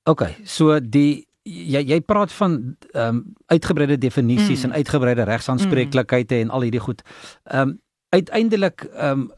OK, 0.07 0.23
so 0.43 0.79
die 0.79 1.27
jy 1.47 1.81
jy 1.87 1.99
praat 2.01 2.31
van 2.31 2.75
ehm 2.91 3.07
um, 3.07 3.23
uitgebreide 3.45 3.97
definisies 3.97 4.63
mm. 4.63 4.69
en 4.69 4.77
uitgebreide 4.77 5.23
regsaanspreeklikhede 5.23 6.35
mm. 6.35 6.41
en 6.41 6.49
al 6.49 6.61
hierdie 6.67 6.83
goed. 6.83 7.03
Ehm 7.43 7.69
um, 7.69 7.81
uiteindelik 8.09 8.87
ehm 8.93 9.19
um, 9.19 9.31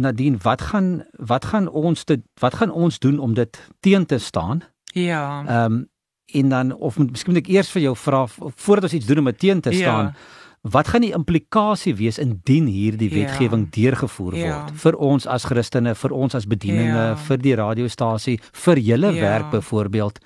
Nadine, 0.00 0.38
wat 0.42 0.62
gaan 0.70 1.04
wat 1.12 1.44
gaan 1.44 1.68
ons 1.68 2.04
dit 2.04 2.22
wat 2.40 2.54
gaan 2.54 2.70
ons 2.70 2.98
doen 2.98 3.18
om 3.18 3.34
dit 3.34 3.58
teen 3.80 4.06
te 4.06 4.18
staan? 4.18 4.62
Ja. 4.92 5.44
Ehm 5.46 5.72
um, 5.72 5.86
en 6.28 6.48
dan 6.48 6.74
of 6.76 6.98
miskien 6.98 7.32
moet 7.32 7.42
ek 7.46 7.48
eers 7.48 7.70
vir 7.70 7.82
jou 7.82 7.96
vra 7.96 8.26
voordat 8.28 8.84
ons 8.84 8.92
iets 8.92 9.06
doen 9.06 9.18
om 9.18 9.24
dit 9.24 9.38
teen 9.38 9.60
te 9.60 9.70
ja. 9.70 9.76
staan. 9.76 10.04
Ja 10.04 10.36
wat 10.66 10.88
gaan 10.88 11.04
die 11.04 11.14
implikasie 11.14 11.94
wees 11.94 12.18
indien 12.18 12.66
hierdie 12.66 13.10
Ja. 13.10 13.14
wetgewing 13.14 13.70
deurgevoer 13.70 14.34
Ja. 14.34 14.60
word 14.64 14.70
vir 14.80 14.96
ons 14.96 15.26
as 15.26 15.44
Christene, 15.44 15.94
vir 15.94 16.12
ons 16.12 16.34
as 16.34 16.46
bedieninge, 16.46 16.94
Ja. 16.94 17.16
vir 17.16 17.36
die 17.38 17.54
radiostasie, 17.54 18.40
vir 18.52 18.76
julle 18.76 19.14
Ja. 19.14 19.20
werk 19.20 19.50
byvoorbeeld, 19.50 20.18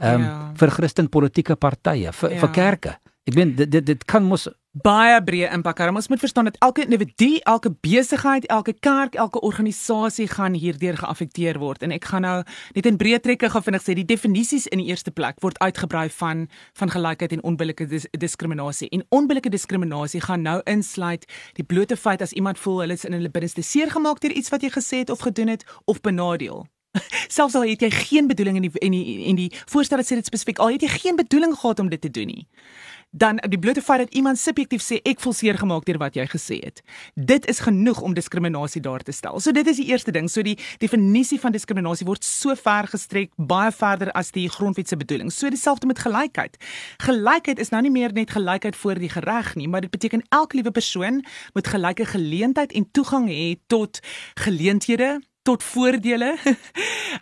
ehm 0.00 0.14
um, 0.14 0.20
Ja. 0.22 0.52
vir 0.56 0.70
Christen 0.70 1.08
politieke 1.08 1.56
partye, 1.56 2.12
vir 2.12 2.30
Ja. 2.32 2.40
vir 2.40 2.48
kerke. 2.48 2.96
Ek 3.26 3.34
meen 3.34 3.54
dit 3.54 3.70
dit, 3.70 3.84
dit 3.86 4.04
kan 4.04 4.24
mos 4.24 4.48
baie 4.72 5.20
breë 5.22 5.52
impak 5.52 5.78
hê. 5.78 5.88
Ons 5.94 6.08
moet 6.08 6.18
verstaan 6.20 6.44
dat 6.44 6.56
elke 6.62 6.82
individu, 6.84 7.38
elke 7.44 7.70
besigheid, 7.82 8.46
elke 8.46 8.72
kerk, 8.72 9.14
elke 9.14 9.40
organisasie 9.40 10.28
gaan 10.28 10.54
hierdeur 10.54 10.96
geaffekteer 10.96 11.58
word. 11.58 11.82
En 11.82 11.90
ek 11.92 12.04
gaan 12.04 12.22
nou 12.22 12.42
net 12.74 12.86
in 12.86 12.96
breë 12.96 13.20
trekke 13.20 13.50
gou 13.50 13.62
vinnig 13.62 13.82
sê 13.82 13.94
die 13.94 14.04
definisies 14.04 14.66
in 14.70 14.78
die 14.78 14.86
eerste 14.86 15.10
plek 15.10 15.40
word 15.42 15.58
uitgebrei 15.58 16.08
van 16.08 16.48
van 16.74 16.90
gelykheid 16.90 17.32
en 17.32 17.42
onbillike 17.42 17.86
dis 17.86 18.06
diskriminasie. 18.18 18.88
En 18.90 19.04
onbillike 19.10 19.50
diskriminasie 19.50 20.20
gaan 20.20 20.42
nou 20.42 20.60
insluit 20.64 21.26
die 21.54 21.64
blote 21.64 21.96
feit 21.96 22.22
as 22.22 22.32
iemand 22.32 22.58
voel 22.58 22.80
hulle 22.80 22.92
is 22.92 23.04
in 23.04 23.12
hulle 23.12 23.30
binneste 23.30 23.62
seer 23.62 23.90
gemaak 23.90 24.20
deur 24.20 24.32
iets 24.32 24.50
wat 24.50 24.62
jy 24.62 24.70
gesê 24.70 24.96
het 25.04 25.10
of 25.10 25.18
gedoen 25.20 25.48
het 25.48 25.64
of 25.84 26.00
benadeel. 26.00 26.66
Selfs 27.36 27.54
al 27.54 27.68
het 27.68 27.80
jy 27.80 27.90
geen 27.90 28.26
bedoeling 28.26 28.56
in 28.56 28.68
die 28.68 28.78
en 28.80 28.94
die 28.96 29.26
en 29.30 29.36
die 29.36 29.50
voorstel 29.66 30.02
sê 30.02 30.18
dit 30.18 30.26
spesifiek 30.26 30.58
al 30.58 30.74
het 30.74 30.82
jy 30.82 30.88
geen 30.88 31.16
bedoeling 31.16 31.54
gehad 31.54 31.78
om 31.78 31.88
dit 31.88 32.00
te 32.00 32.10
doen 32.10 32.26
nie 32.26 32.46
dan 33.10 33.40
die 33.48 33.58
blote 33.58 33.82
feit 33.82 33.98
dat 33.98 34.14
iemand 34.14 34.38
subjektief 34.38 34.82
sê 34.82 35.00
ek 35.02 35.20
voel 35.20 35.34
seer 35.34 35.58
gemaak 35.58 35.84
deur 35.86 35.98
wat 35.98 36.14
jy 36.14 36.26
gesê 36.30 36.60
het. 36.62 36.82
Dit 37.14 37.46
is 37.50 37.58
genoeg 37.66 38.00
om 38.06 38.14
diskriminasie 38.14 38.82
daar 38.82 39.02
te 39.02 39.12
stel. 39.12 39.40
So 39.40 39.52
dit 39.52 39.66
is 39.66 39.80
die 39.82 39.88
eerste 39.90 40.14
ding. 40.14 40.30
So 40.30 40.42
die 40.46 40.56
definisie 40.78 41.40
van 41.40 41.52
diskriminasie 41.52 42.06
word 42.06 42.24
so 42.24 42.54
ver 42.54 42.86
gestrek, 42.90 43.32
baie 43.36 43.72
verder 43.74 44.12
as 44.14 44.30
die 44.30 44.48
grondwet 44.48 44.88
se 44.88 44.96
bedoeling. 44.96 45.32
So 45.34 45.50
dieselfde 45.50 45.86
met 45.90 45.98
gelykheid. 45.98 46.56
Gelykheid 47.02 47.58
is 47.58 47.74
nou 47.74 47.82
nie 47.82 47.90
meer 47.90 48.14
net 48.14 48.30
gelykheid 48.30 48.76
voor 48.76 49.02
die 49.02 49.10
reg 49.10 49.54
nie, 49.58 49.68
maar 49.68 49.82
dit 49.82 49.90
beteken 49.90 50.22
elke 50.30 50.60
liewe 50.60 50.70
persoon 50.70 51.24
moet 51.54 51.66
gelyke 51.66 52.06
geleentheid 52.06 52.72
en 52.72 52.90
toegang 52.90 53.26
hê 53.28 53.56
tot 53.66 54.00
geleenthede 54.38 55.18
tot 55.42 55.62
voordele. 55.62 56.36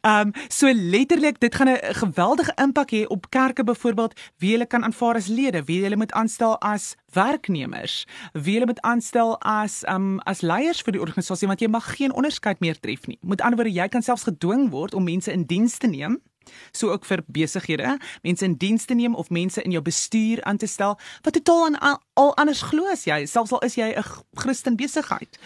Ehm 0.00 0.26
um, 0.26 0.32
so 0.48 0.72
letterlik 0.72 1.40
dit 1.40 1.54
gaan 1.54 1.68
'n 1.68 1.94
geweldige 1.94 2.52
impak 2.54 2.90
hê 2.90 3.06
op 3.06 3.30
kerke 3.30 3.64
byvoorbeeld 3.64 4.20
wie 4.38 4.50
hulle 4.50 4.66
kan 4.66 4.84
aanvaar 4.84 5.14
as 5.14 5.26
lede, 5.26 5.64
wie 5.64 5.82
hulle 5.82 5.96
moet 5.96 6.12
aanstel 6.12 6.60
as 6.60 6.94
werknemers, 7.12 8.06
wie 8.32 8.52
hulle 8.52 8.66
moet 8.66 8.80
aanstel 8.80 9.40
as 9.40 9.82
ehm 9.84 9.94
um, 9.94 10.18
as 10.18 10.40
leiers 10.40 10.82
vir 10.82 10.92
die 10.92 11.00
organisasie 11.00 11.46
want 11.46 11.60
jy 11.60 11.68
mag 11.68 11.96
geen 11.96 12.12
onderskeid 12.12 12.60
meer 12.60 12.80
tref 12.80 13.06
nie. 13.06 13.18
Met 13.20 13.40
ander 13.40 13.56
woorde, 13.56 13.80
jy 13.80 13.88
kan 13.88 14.02
selfs 14.02 14.22
gedwing 14.22 14.70
word 14.70 14.94
om 14.94 15.04
mense 15.04 15.32
in 15.32 15.44
diens 15.44 15.78
te 15.78 15.86
neem 15.86 16.20
so 16.72 16.90
ook 16.90 17.04
vir 17.04 17.22
besighede, 17.26 17.96
mense 18.22 18.44
in 18.44 18.56
diens 18.56 18.84
te 18.84 18.94
neem 18.94 19.14
of 19.14 19.30
mense 19.30 19.62
in 19.62 19.70
jou 19.70 19.82
bestuur 19.82 20.42
aan 20.44 20.56
te 20.56 20.66
stel 20.66 20.98
wat 21.22 21.32
totaal 21.32 21.64
aan 21.66 21.78
al, 22.18 22.32
anders 22.36 22.62
glo 22.66 22.90
as 22.92 23.04
jy, 23.06 23.22
selfs 23.30 23.54
al 23.54 23.62
is 23.66 23.76
jy 23.78 23.92
'n 23.94 24.04
Christen 24.34 24.76
besigheid. 24.76 25.38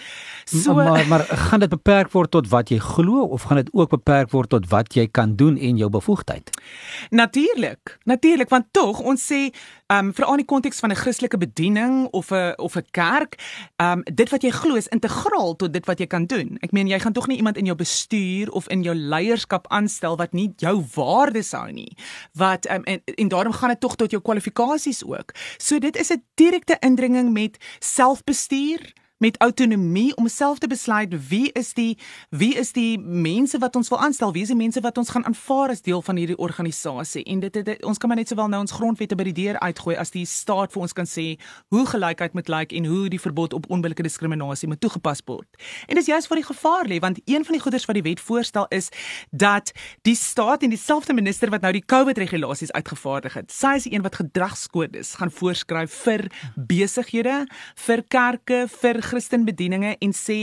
so, 0.45 0.75
maar 0.75 1.07
maar 1.07 1.25
gaan 1.25 1.61
dit 1.61 1.69
beperk 1.69 2.12
word 2.12 2.31
tot 2.31 2.49
wat 2.49 2.69
jy 2.69 2.79
glo 2.79 3.23
of 3.23 3.43
gaan 3.43 3.57
dit 3.57 3.69
ook 3.73 3.91
beperk 3.91 4.31
word 4.31 4.49
tot 4.50 4.69
wat 4.69 4.95
jy 4.95 5.07
kan 5.07 5.37
doen 5.37 5.57
en 5.57 5.76
jou 5.76 5.91
bevoegdheid? 5.91 6.50
Natuurlik, 7.11 7.99
natuurlik 8.05 8.49
want 8.49 8.67
tog 8.71 9.00
ons 9.00 9.33
sê 9.33 9.52
ehm 9.93 10.07
um, 10.07 10.14
veral 10.14 10.33
in 10.33 10.43
die 10.45 10.52
konteks 10.55 10.81
van 10.81 10.91
'n 10.91 10.97
Christelike 10.97 11.38
bediening 11.38 12.09
of 12.11 12.31
'n 12.31 12.55
of 12.57 12.76
'n 12.76 12.87
kerk, 12.91 13.37
ehm 13.76 13.99
um, 13.99 14.02
dit 14.14 14.29
wat 14.31 14.43
jy 14.43 14.50
glo 14.50 14.75
is 14.75 14.88
integraal 14.88 15.57
tot 15.57 15.73
dit 15.73 15.87
wat 15.87 15.99
jy 15.99 16.07
kan 16.07 16.26
doen. 16.26 16.57
Ek 16.61 16.73
meen 16.73 16.88
jy 16.88 16.99
gaan 16.99 17.12
tog 17.12 17.26
nie 17.26 17.37
iemand 17.37 17.57
in 17.57 17.64
jou 17.64 17.76
bestuur 17.76 18.50
of 18.50 18.69
in 18.69 18.83
jou 18.83 18.95
leierskap 18.95 19.67
aanstel 19.69 20.17
wat 20.17 20.33
nie 20.33 20.52
jou 20.57 20.85
waardes 20.95 21.52
hou 21.52 21.73
nie. 21.73 21.97
Wat 22.33 22.64
ehm 22.64 22.76
um, 22.76 22.85
en 22.85 23.00
en 23.05 23.29
daarom 23.29 23.52
gaan 23.52 23.69
dit 23.69 23.81
tog 23.81 23.97
tot 23.97 24.11
jou 24.11 24.23
kwalifikasies 24.23 25.05
ook. 25.05 25.33
So 25.57 25.79
dit 25.79 25.97
is 25.97 26.11
'n 26.11 26.23
direkte 26.64 26.87
indringing 26.87 27.33
met 27.33 27.59
selfbestuur 27.78 28.92
met 29.23 29.38
autonomie 29.38 30.17
om 30.17 30.29
self 30.29 30.59
te 30.59 30.67
besluit 30.67 31.12
wie 31.29 31.52
is 31.52 31.73
die 31.79 31.99
wie 32.31 32.55
is 32.59 32.73
die 32.75 32.99
mense 32.99 33.59
wat 33.62 33.76
ons 33.79 33.91
wil 33.93 34.00
aanstel, 34.02 34.33
wie 34.35 34.43
is 34.43 34.50
die 34.50 34.59
mense 34.59 34.81
wat 34.83 34.99
ons 34.99 35.12
gaan 35.14 35.25
aanvaar 35.29 35.71
as 35.71 35.83
deel 35.87 36.02
van 36.02 36.19
hierdie 36.19 36.38
organisasie. 36.43 37.23
En 37.31 37.43
dit, 37.45 37.52
dit, 37.52 37.64
dit 37.64 37.85
ons 37.87 37.99
kan 37.99 38.11
maar 38.11 38.19
net 38.19 38.33
sowel 38.33 38.50
nou 38.50 38.61
ons 38.64 38.75
grondwette 38.75 39.14
by 39.19 39.29
die 39.29 39.37
deur 39.37 39.59
uitgooi 39.62 39.95
as 40.02 40.11
die 40.11 40.25
staat 40.26 40.75
vir 40.75 40.83
ons 40.83 40.95
kan 40.99 41.07
sê 41.07 41.26
hoe 41.71 41.85
gelykheid 41.87 42.35
moet 42.35 42.50
lyk 42.50 42.75
en 42.79 42.88
hoe 42.91 43.05
die 43.12 43.21
verbod 43.23 43.55
op 43.55 43.69
onbillike 43.71 44.02
diskriminasie 44.02 44.71
moet 44.73 44.83
toegepas 44.83 45.23
word. 45.31 45.47
En 45.87 46.00
dis 46.00 46.11
juist 46.11 46.31
waar 46.31 46.43
die 46.43 46.49
gevaar 46.49 46.91
lê 46.91 46.99
want 47.05 47.23
een 47.23 47.47
van 47.47 47.59
die 47.59 47.62
goeders 47.62 47.87
wat 47.87 48.00
die 48.00 48.05
wet 48.09 48.21
voorstel 48.21 48.67
is 48.75 48.91
dat 49.31 49.71
die 50.09 50.17
staat 50.19 50.67
en 50.67 50.75
dieselfde 50.75 51.14
minister 51.14 51.55
wat 51.55 51.62
nou 51.62 51.73
die 51.79 51.85
COVID 51.95 52.19
regulasies 52.25 52.75
uitgevaardig 52.75 53.38
het, 53.38 53.55
sy 53.55 53.76
is 53.79 53.87
die 53.87 53.95
een 53.95 54.02
wat 54.02 54.19
gedragskodes 54.19 55.14
gaan 55.23 55.31
voorskryf 55.31 55.95
vir 56.09 56.26
besighede, 56.57 57.45
vir 57.87 58.07
kerke, 58.11 58.64
vir 58.81 59.02
Christenbedieninge 59.12 59.97
en 60.00 60.14
sê 60.16 60.38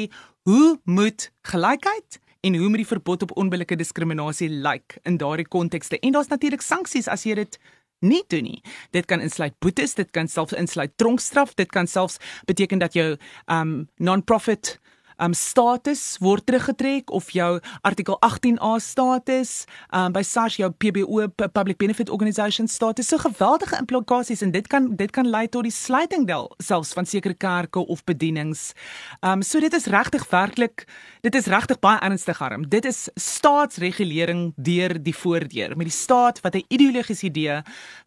hoe 0.49 0.77
moet 0.85 1.31
gelykheid 1.49 2.19
en 2.45 2.55
hoe 2.55 2.69
moet 2.69 2.83
die 2.83 2.91
verbod 2.91 3.25
op 3.25 3.35
onbillike 3.41 3.75
diskriminasie 3.79 4.49
lyk 4.49 4.99
in 5.09 5.17
daardie 5.19 5.47
kontekste. 5.47 5.99
En 5.99 6.15
daar's 6.15 6.31
natuurlik 6.31 6.63
sanksies 6.63 7.09
as 7.11 7.25
jy 7.27 7.35
dit 7.41 7.59
nie 8.05 8.21
doen 8.31 8.45
nie. 8.47 8.61
Dit 8.95 9.09
kan 9.09 9.19
insluit 9.19 9.57
boetes, 9.59 9.97
dit 9.97 10.11
kan 10.15 10.29
selfs 10.31 10.55
insluit 10.55 10.93
tronkstraf, 11.01 11.55
dit 11.59 11.71
kan 11.71 11.87
selfs 11.87 12.19
beteken 12.47 12.79
dat 12.79 12.95
jou 12.95 13.17
um 13.51 13.73
non-profit 13.97 14.77
um 15.19 15.33
status 15.33 16.17
word 16.19 16.45
teruggetrek 16.45 17.11
of 17.11 17.29
jou 17.31 17.59
artikel 17.81 18.17
18A 18.25 18.79
status 18.81 19.65
um 19.95 20.13
by 20.15 20.23
SARS 20.23 20.57
jou 20.59 20.71
PBO 20.71 21.27
public 21.53 21.77
benefit 21.77 22.09
organisation 22.09 22.67
status 22.67 23.07
so 23.07 23.17
geweldige 23.17 23.77
implikasies 23.79 24.41
en 24.41 24.51
dit 24.51 24.67
kan 24.67 24.95
dit 24.95 25.11
kan 25.11 25.27
lei 25.27 25.47
tot 25.47 25.63
die 25.63 25.75
sluiting 25.75 26.27
del 26.27 26.49
selfs 26.63 26.93
van 26.93 27.05
sekere 27.05 27.33
kerke 27.33 27.79
of 27.79 28.03
bedienings. 28.03 28.73
Um 29.21 29.41
so 29.41 29.59
dit 29.59 29.73
is 29.73 29.85
regtig 29.85 30.25
werklik 30.29 30.87
dit 31.21 31.35
is 31.35 31.49
regtig 31.51 31.79
baie 31.83 31.99
ernstig 32.05 32.39
arm. 32.41 32.63
Dit 32.71 32.85
is 32.87 33.07
staatsregulering 33.19 34.53
deur 34.55 34.95
die 35.03 35.15
voordeur 35.15 35.75
met 35.75 35.89
die 35.89 35.95
staat 35.95 36.39
wat 36.45 36.55
'n 36.55 36.63
ideologiese 36.67 37.25
idee 37.25 37.61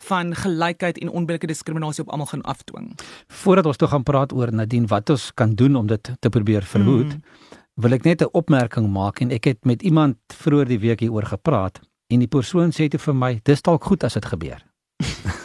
van 0.08 0.34
gelykheid 0.34 0.98
en 0.98 1.10
onbillike 1.10 1.46
diskriminasie 1.46 2.04
op 2.04 2.10
almal 2.10 2.26
gaan 2.26 2.42
afdwing. 2.42 2.94
Voordat 3.28 3.66
ons 3.66 3.76
toe 3.76 3.88
gaan 3.88 4.02
praat 4.02 4.32
oor 4.32 4.52
Nadine 4.52 4.86
wat 4.86 5.10
ons 5.10 5.30
kan 5.34 5.54
doen 5.54 5.76
om 5.76 5.86
dit 5.86 6.10
te 6.20 6.28
probeer 6.28 6.62
verhoed, 6.62 7.01
mm. 7.06 7.22
wil 7.82 7.92
ek 7.92 8.04
net 8.04 8.22
'n 8.22 8.32
opmerking 8.32 8.90
maak 8.92 9.20
en 9.20 9.30
ek 9.30 9.44
het 9.44 9.64
met 9.64 9.82
iemand 9.82 10.16
vroeër 10.28 10.68
die 10.68 10.78
week 10.78 11.00
hieroor 11.00 11.26
gepraat 11.26 11.80
en 12.10 12.18
die 12.18 12.28
persoon 12.28 12.72
sê 12.72 12.88
toe 12.88 13.00
vir 13.00 13.14
my, 13.14 13.40
dis 13.44 13.62
dalk 13.62 13.84
goed 13.84 14.04
as 14.04 14.14
dit 14.14 14.24
gebeur. 14.24 14.60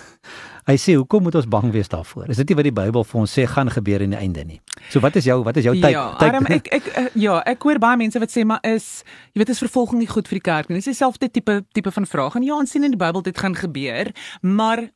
Hy 0.68 0.76
sê 0.76 0.98
hoekom 1.00 1.24
moet 1.24 1.36
ons 1.40 1.46
bang 1.48 1.70
wees 1.72 1.88
daarvoor? 1.88 2.26
Is 2.28 2.42
dit 2.42 2.50
nie 2.52 2.58
wat 2.60 2.66
die 2.68 2.76
Bybel 2.76 3.06
vir 3.08 3.20
ons 3.22 3.32
sê 3.32 3.46
gaan 3.48 3.70
gebeur 3.72 4.04
in 4.04 4.12
die 4.12 4.20
einde 4.20 4.44
nie? 4.44 4.58
So 4.92 5.00
wat 5.00 5.16
is 5.16 5.24
jou 5.24 5.38
wat 5.46 5.56
is 5.62 5.64
jou 5.64 5.72
tyd? 5.78 5.94
Ja, 5.96 6.10
Adam, 6.20 6.44
ek 6.52 6.68
ek 6.76 6.90
uh, 6.92 7.06
ja, 7.16 7.38
ek 7.48 7.64
hoor 7.64 7.80
baie 7.80 7.96
mense 8.02 8.20
wat 8.20 8.34
sê 8.34 8.44
maar 8.44 8.60
is 8.68 9.06
jy 9.32 9.40
weet 9.40 9.54
is 9.54 9.64
vervolging 9.64 10.04
nie 10.04 10.10
goed 10.12 10.28
vir 10.28 10.42
die 10.42 10.44
kerk 10.44 10.68
nie. 10.68 10.82
Dis 10.82 10.92
dieselfde 10.92 11.32
tipe 11.32 11.62
tipe 11.72 11.94
van 11.96 12.10
vraag 12.10 12.36
en 12.36 12.44
ja, 12.44 12.60
ons 12.60 12.76
sien 12.76 12.84
in 12.84 12.92
die 12.92 13.00
Bybel 13.00 13.24
dit 13.24 13.40
gaan 13.40 13.56
gebeur, 13.56 14.12
maar 14.44 14.90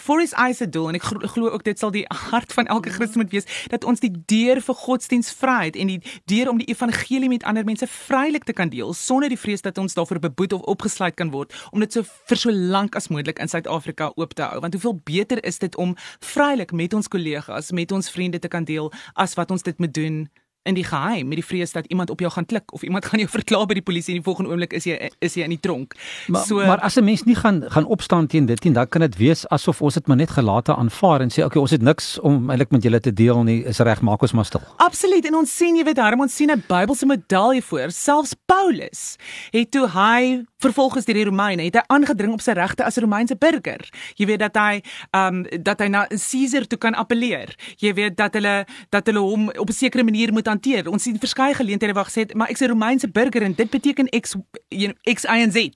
for 0.00 0.20
his 0.20 0.34
eyes 0.34 0.60
a 0.60 0.66
doel 0.66 0.88
en 0.88 0.98
ek 0.98 1.06
glo 1.32 1.50
ook 1.50 1.64
dit 1.64 1.78
sal 1.78 1.90
die 1.94 2.04
hart 2.30 2.52
van 2.52 2.68
elke 2.72 2.90
Christen 2.90 3.22
moet 3.22 3.32
wees 3.32 3.48
dat 3.72 3.84
ons 3.84 4.00
die 4.00 4.12
deur 4.12 4.60
vir 4.60 4.78
godsdienstvryheid 4.82 5.76
en 5.76 5.92
die 5.92 6.00
deur 6.30 6.50
om 6.52 6.60
die 6.60 6.68
evangelie 6.70 7.30
met 7.32 7.46
ander 7.48 7.64
mense 7.64 7.88
vrylik 7.90 8.44
te 8.44 8.54
kan 8.56 8.70
deel 8.72 8.92
sonder 8.94 9.32
die 9.32 9.40
vrees 9.40 9.64
dat 9.64 9.78
ons 9.78 9.96
daarvoor 9.96 10.20
beboet 10.28 10.52
of 10.52 10.66
opgesluit 10.70 11.16
kan 11.16 11.32
word 11.34 11.54
om 11.72 11.80
dit 11.80 11.92
so 11.92 12.04
vir 12.30 12.40
so 12.40 12.52
lank 12.52 12.96
as 12.96 13.08
moontlik 13.08 13.40
in 13.42 13.50
Suid-Afrika 13.50 14.12
oop 14.16 14.34
te 14.36 14.44
hou. 14.44 14.60
Want 14.60 14.76
hoeveel 14.76 15.00
beter 15.04 15.42
is 15.44 15.58
dit 15.58 15.76
om 15.76 15.94
vrylik 16.20 16.72
met 16.72 16.94
ons 16.94 17.08
kollegas, 17.08 17.72
met 17.72 17.92
ons 17.92 18.10
vriende 18.10 18.38
te 18.38 18.48
kan 18.52 18.64
deel 18.64 18.92
as 19.14 19.36
wat 19.38 19.50
ons 19.50 19.62
dit 19.62 19.78
moet 19.78 19.94
doen 19.94 20.26
in 20.66 20.74
die 20.74 20.84
geheim 20.84 21.28
met 21.30 21.40
die 21.40 21.46
vrees 21.46 21.72
dat 21.72 21.86
iemand 21.86 22.10
op 22.10 22.20
jou 22.20 22.30
gaan 22.32 22.46
klik 22.46 22.72
of 22.72 22.82
iemand 22.82 23.06
gaan 23.08 23.22
jou 23.22 23.30
verklaar 23.30 23.66
by 23.70 23.78
die 23.78 23.86
polisie 23.86 24.14
en 24.14 24.20
die 24.20 24.26
volgende 24.26 24.50
oomblik 24.50 24.74
is 24.76 24.86
jy 24.88 25.10
is 25.24 25.36
jy 25.38 25.46
in 25.46 25.54
die 25.54 25.62
tronk. 25.62 25.94
Maar, 26.28 26.44
so 26.48 26.62
maar 26.66 26.82
as 26.86 26.96
'n 26.96 27.04
mens 27.04 27.24
nie 27.24 27.34
gaan 27.34 27.62
gaan 27.70 27.86
opstaan 27.86 28.26
teen 28.26 28.46
dit 28.46 28.64
nie, 28.64 28.72
dan 28.72 28.88
kan 28.88 29.00
dit 29.00 29.16
wees 29.16 29.46
asof 29.48 29.82
ons 29.82 29.94
dit 29.94 30.06
maar 30.06 30.16
net 30.16 30.30
gelate 30.30 30.74
aanvaar 30.74 31.20
en 31.20 31.30
sê 31.30 31.44
okay, 31.44 31.60
ons 31.60 31.70
het 31.70 31.82
niks 31.82 32.18
om 32.20 32.50
eintlik 32.50 32.70
met 32.70 32.82
julle 32.82 33.00
te 33.00 33.12
deel 33.12 33.42
nie, 33.42 33.64
is 33.64 33.78
reg, 33.78 34.00
maak 34.00 34.22
ons 34.22 34.32
maar 34.32 34.44
stil. 34.44 34.62
Absoluut 34.76 35.24
en 35.26 35.34
ons 35.34 35.56
sien 35.56 35.76
jy 35.76 35.84
weet 35.84 35.96
daarom 35.96 36.20
ons 36.20 36.36
sien 36.36 36.50
'n 36.50 36.64
Bybelse 36.68 37.06
model 37.06 37.52
hiervoor. 37.52 37.90
Selfs 37.90 38.34
Paulus 38.46 39.16
het 39.50 39.70
toe 39.70 39.86
hy 39.88 40.44
vervolgens 40.58 41.04
deur 41.04 41.14
die 41.14 41.24
Romeine 41.24 41.62
het 41.62 41.74
hy 41.74 41.84
aangedring 41.92 42.32
op 42.32 42.42
sy 42.44 42.54
regte 42.56 42.84
as 42.84 42.96
Romeinse 43.02 43.36
burger. 43.36 43.82
Jy 44.16 44.26
weet 44.26 44.42
dat 44.44 44.56
hy 44.56 44.80
ehm 45.10 45.44
um, 45.44 45.62
dat 45.62 45.80
hy 45.80 45.88
na 45.92 46.06
Caesar 46.08 46.66
toe 46.66 46.78
kan 46.78 46.94
appeleer. 46.94 47.54
Jy 47.82 47.92
weet 47.94 48.16
dat 48.16 48.34
hulle 48.34 48.64
dat 48.94 49.06
hulle 49.06 49.22
hom 49.22 49.48
op 49.48 49.68
'n 49.68 49.72
sekere 49.72 50.04
manier 50.04 50.32
moet 50.32 50.48
hanteer. 50.56 50.90
Ons 50.90 51.06
sien 51.06 51.18
verskeie 51.20 51.54
geleenthede 51.54 51.94
waar 51.96 52.08
gesê 52.08 52.26
het, 52.26 52.34
maar 52.34 52.48
ek's 52.48 52.60
'n 52.60 52.72
Romeinse 52.72 53.08
burger 53.08 53.42
en 53.42 53.54
dit 53.54 53.70
beteken 53.70 54.08
X 54.08 54.34
you 54.68 54.88
know, 54.88 55.14
X 55.14 55.24
Y 55.24 55.40
en 55.46 55.52
Z. 55.52 55.68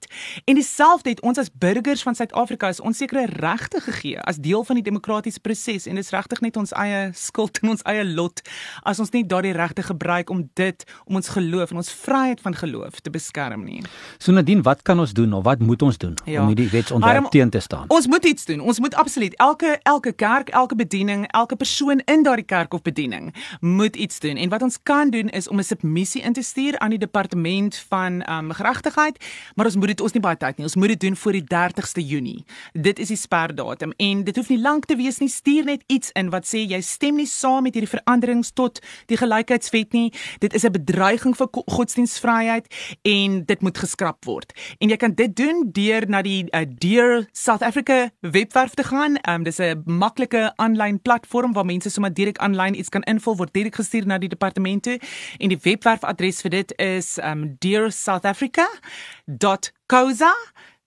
En 0.45 0.55
dieselfde 0.55 1.09
het 1.09 1.21
ons 1.21 1.37
as 1.37 1.49
burgers 1.53 2.03
van 2.03 2.15
Suid-Afrika 2.15 2.67
is 2.67 2.79
ons 2.79 2.97
sekere 2.97 3.25
regte 3.25 3.81
gegee 3.81 4.19
as 4.19 4.37
deel 4.37 4.63
van 4.63 4.75
die 4.75 4.83
demokratiese 4.83 5.39
proses 5.39 5.85
en 5.85 5.95
dit 5.95 6.03
is 6.03 6.11
regtig 6.11 6.41
net 6.41 6.57
ons 6.57 6.71
eie 6.71 7.09
skuld 7.13 7.59
en 7.61 7.69
ons 7.69 7.81
eie 7.81 8.05
lot 8.05 8.41
as 8.83 8.99
ons 8.99 9.09
nie 9.11 9.23
daardie 9.25 9.53
regte 9.53 9.83
gebruik 9.83 10.29
om 10.29 10.49
dit 10.53 10.83
om 11.05 11.15
ons 11.15 11.29
geloof 11.29 11.71
en 11.71 11.77
ons 11.77 11.91
vryheid 11.91 12.41
van 12.41 12.55
geloof 12.55 12.99
te 12.99 13.09
beskerm 13.09 13.63
nie. 13.63 13.83
So 14.17 14.31
Nadine, 14.31 14.61
wat 14.61 14.81
kan 14.81 14.99
ons 14.99 15.13
doen 15.13 15.33
of 15.33 15.43
wat 15.43 15.59
moet 15.59 15.81
ons 15.81 15.97
doen 15.97 16.17
ja. 16.25 16.41
om 16.41 16.47
hierdie 16.47 16.69
wetsontwerp 16.69 17.29
teen 17.31 17.49
te 17.49 17.59
staan? 17.59 17.85
Ons 17.87 18.07
moet 18.07 18.25
iets 18.25 18.45
doen. 18.45 18.59
Ons 18.59 18.79
moet 18.79 18.95
absoluut 18.95 19.35
elke 19.35 19.79
elke 19.83 20.11
kerk, 20.11 20.49
elke 20.49 20.75
bediening, 20.75 21.27
elke 21.31 21.55
persoon 21.55 22.01
in 22.05 22.23
daardie 22.23 22.45
kerk 22.45 22.73
of 22.73 22.81
bediening 22.81 23.31
moet 23.59 23.95
iets 23.95 24.19
doen. 24.19 24.37
En 24.37 24.49
wat 24.49 24.61
ons 24.61 24.70
kan 24.83 25.09
doen 25.09 25.29
is 25.29 25.47
om 25.47 25.57
'n 25.57 25.63
submissie 25.63 26.21
in 26.21 26.33
te 26.33 26.41
stuur 26.41 26.79
aan 26.79 26.89
die 26.89 26.99
departement 26.99 27.75
van 27.75 28.21
ehm 28.21 28.45
um, 28.45 28.51
geregtigheid, 28.51 29.25
maar 29.55 29.65
ons 29.65 29.75
moet 29.75 29.87
dit 29.87 30.01
ons 30.01 30.11
nie 30.11 30.21
baie 30.21 30.37
tyd 30.37 30.57
nie. 30.57 30.65
Ons 30.65 30.75
moet 30.75 30.87
dit 30.87 30.99
doen 30.99 31.15
voor 31.15 31.31
die 31.31 31.43
30ste 31.43 32.01
Junie. 32.05 32.45
Dit 32.73 32.99
is 32.99 33.07
die 33.07 33.17
sperdatum 33.17 33.93
en 33.97 34.23
dit 34.23 34.35
hoef 34.35 34.49
nie 34.49 34.61
lank 34.61 34.85
te 34.85 34.95
wees 34.95 35.17
nie. 35.17 35.29
Stuur 35.29 35.63
net 35.65 35.83
iets 35.87 36.11
in 36.11 36.29
wat 36.29 36.45
sê 36.45 36.57
jy 36.57 36.81
stem 36.81 37.15
nie 37.15 37.25
saam 37.25 37.63
met 37.63 37.73
hierdie 37.73 37.89
veranderings 37.97 38.51
tot 38.51 38.81
die 39.05 39.17
gelykheidswet 39.17 39.93
nie. 39.93 40.13
Dit 40.39 40.53
is 40.53 40.63
'n 40.63 40.71
bedreiging 40.71 41.35
vir 41.35 41.47
godsdienstvryheid 41.51 42.67
en 43.01 43.45
dit 43.45 43.61
moet 43.61 43.77
geskraap 43.77 44.25
word. 44.25 44.53
En 44.79 44.89
jy 44.89 44.97
kan 44.97 45.13
dit 45.13 45.35
doen 45.35 45.69
deur 45.71 46.09
na 46.09 46.21
die 46.21 46.45
uh, 46.51 46.65
Dear 46.67 47.27
South 47.31 47.61
Africa 47.61 48.09
webwerf 48.19 48.73
te 48.73 48.83
gaan. 48.83 49.15
Ehm 49.15 49.35
um, 49.35 49.43
dis 49.43 49.59
'n 49.59 49.83
maklike 49.85 50.53
aanlyn 50.55 51.01
platform 51.01 51.53
waar 51.53 51.65
mense 51.65 51.89
sommer 51.89 52.13
direk 52.13 52.37
aanlyn 52.37 52.79
iets 52.79 52.89
kan 52.89 53.01
invul 53.01 53.35
word 53.35 53.53
direk 53.53 53.75
gestuur 53.75 54.05
na 54.05 54.17
die 54.17 54.29
departement 54.29 54.50
toe 54.53 54.99
en 55.37 55.49
die 55.49 55.59
webwerfadres 55.63 56.41
vir 56.41 56.49
dit 56.57 56.73
is 56.81 57.17
um 57.23 57.55
dearsouthafrica.coza 57.59 60.33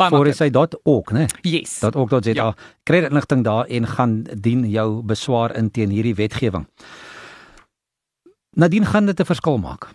ook, 0.84 1.12
né? 1.12 1.26
Yes. 1.42 1.80
Dot 1.80 1.96
ook 1.96 2.10
dot 2.10 2.24
ZA. 2.24 2.32
Ja. 2.32 2.54
Kry 2.84 3.00
dit 3.00 3.10
inligting 3.10 3.44
daar 3.44 3.66
en 3.66 3.88
gaan 3.88 4.22
dien 4.38 4.70
jou 4.70 5.02
beswaar 5.02 5.56
in 5.56 5.72
teen 5.72 5.90
hierdie 5.90 6.16
wetgewing. 6.16 6.68
Nadien 8.52 8.86
gaan 8.86 9.06
dit 9.06 9.20
'n 9.20 9.26
verskil 9.26 9.58
maak. 9.58 9.88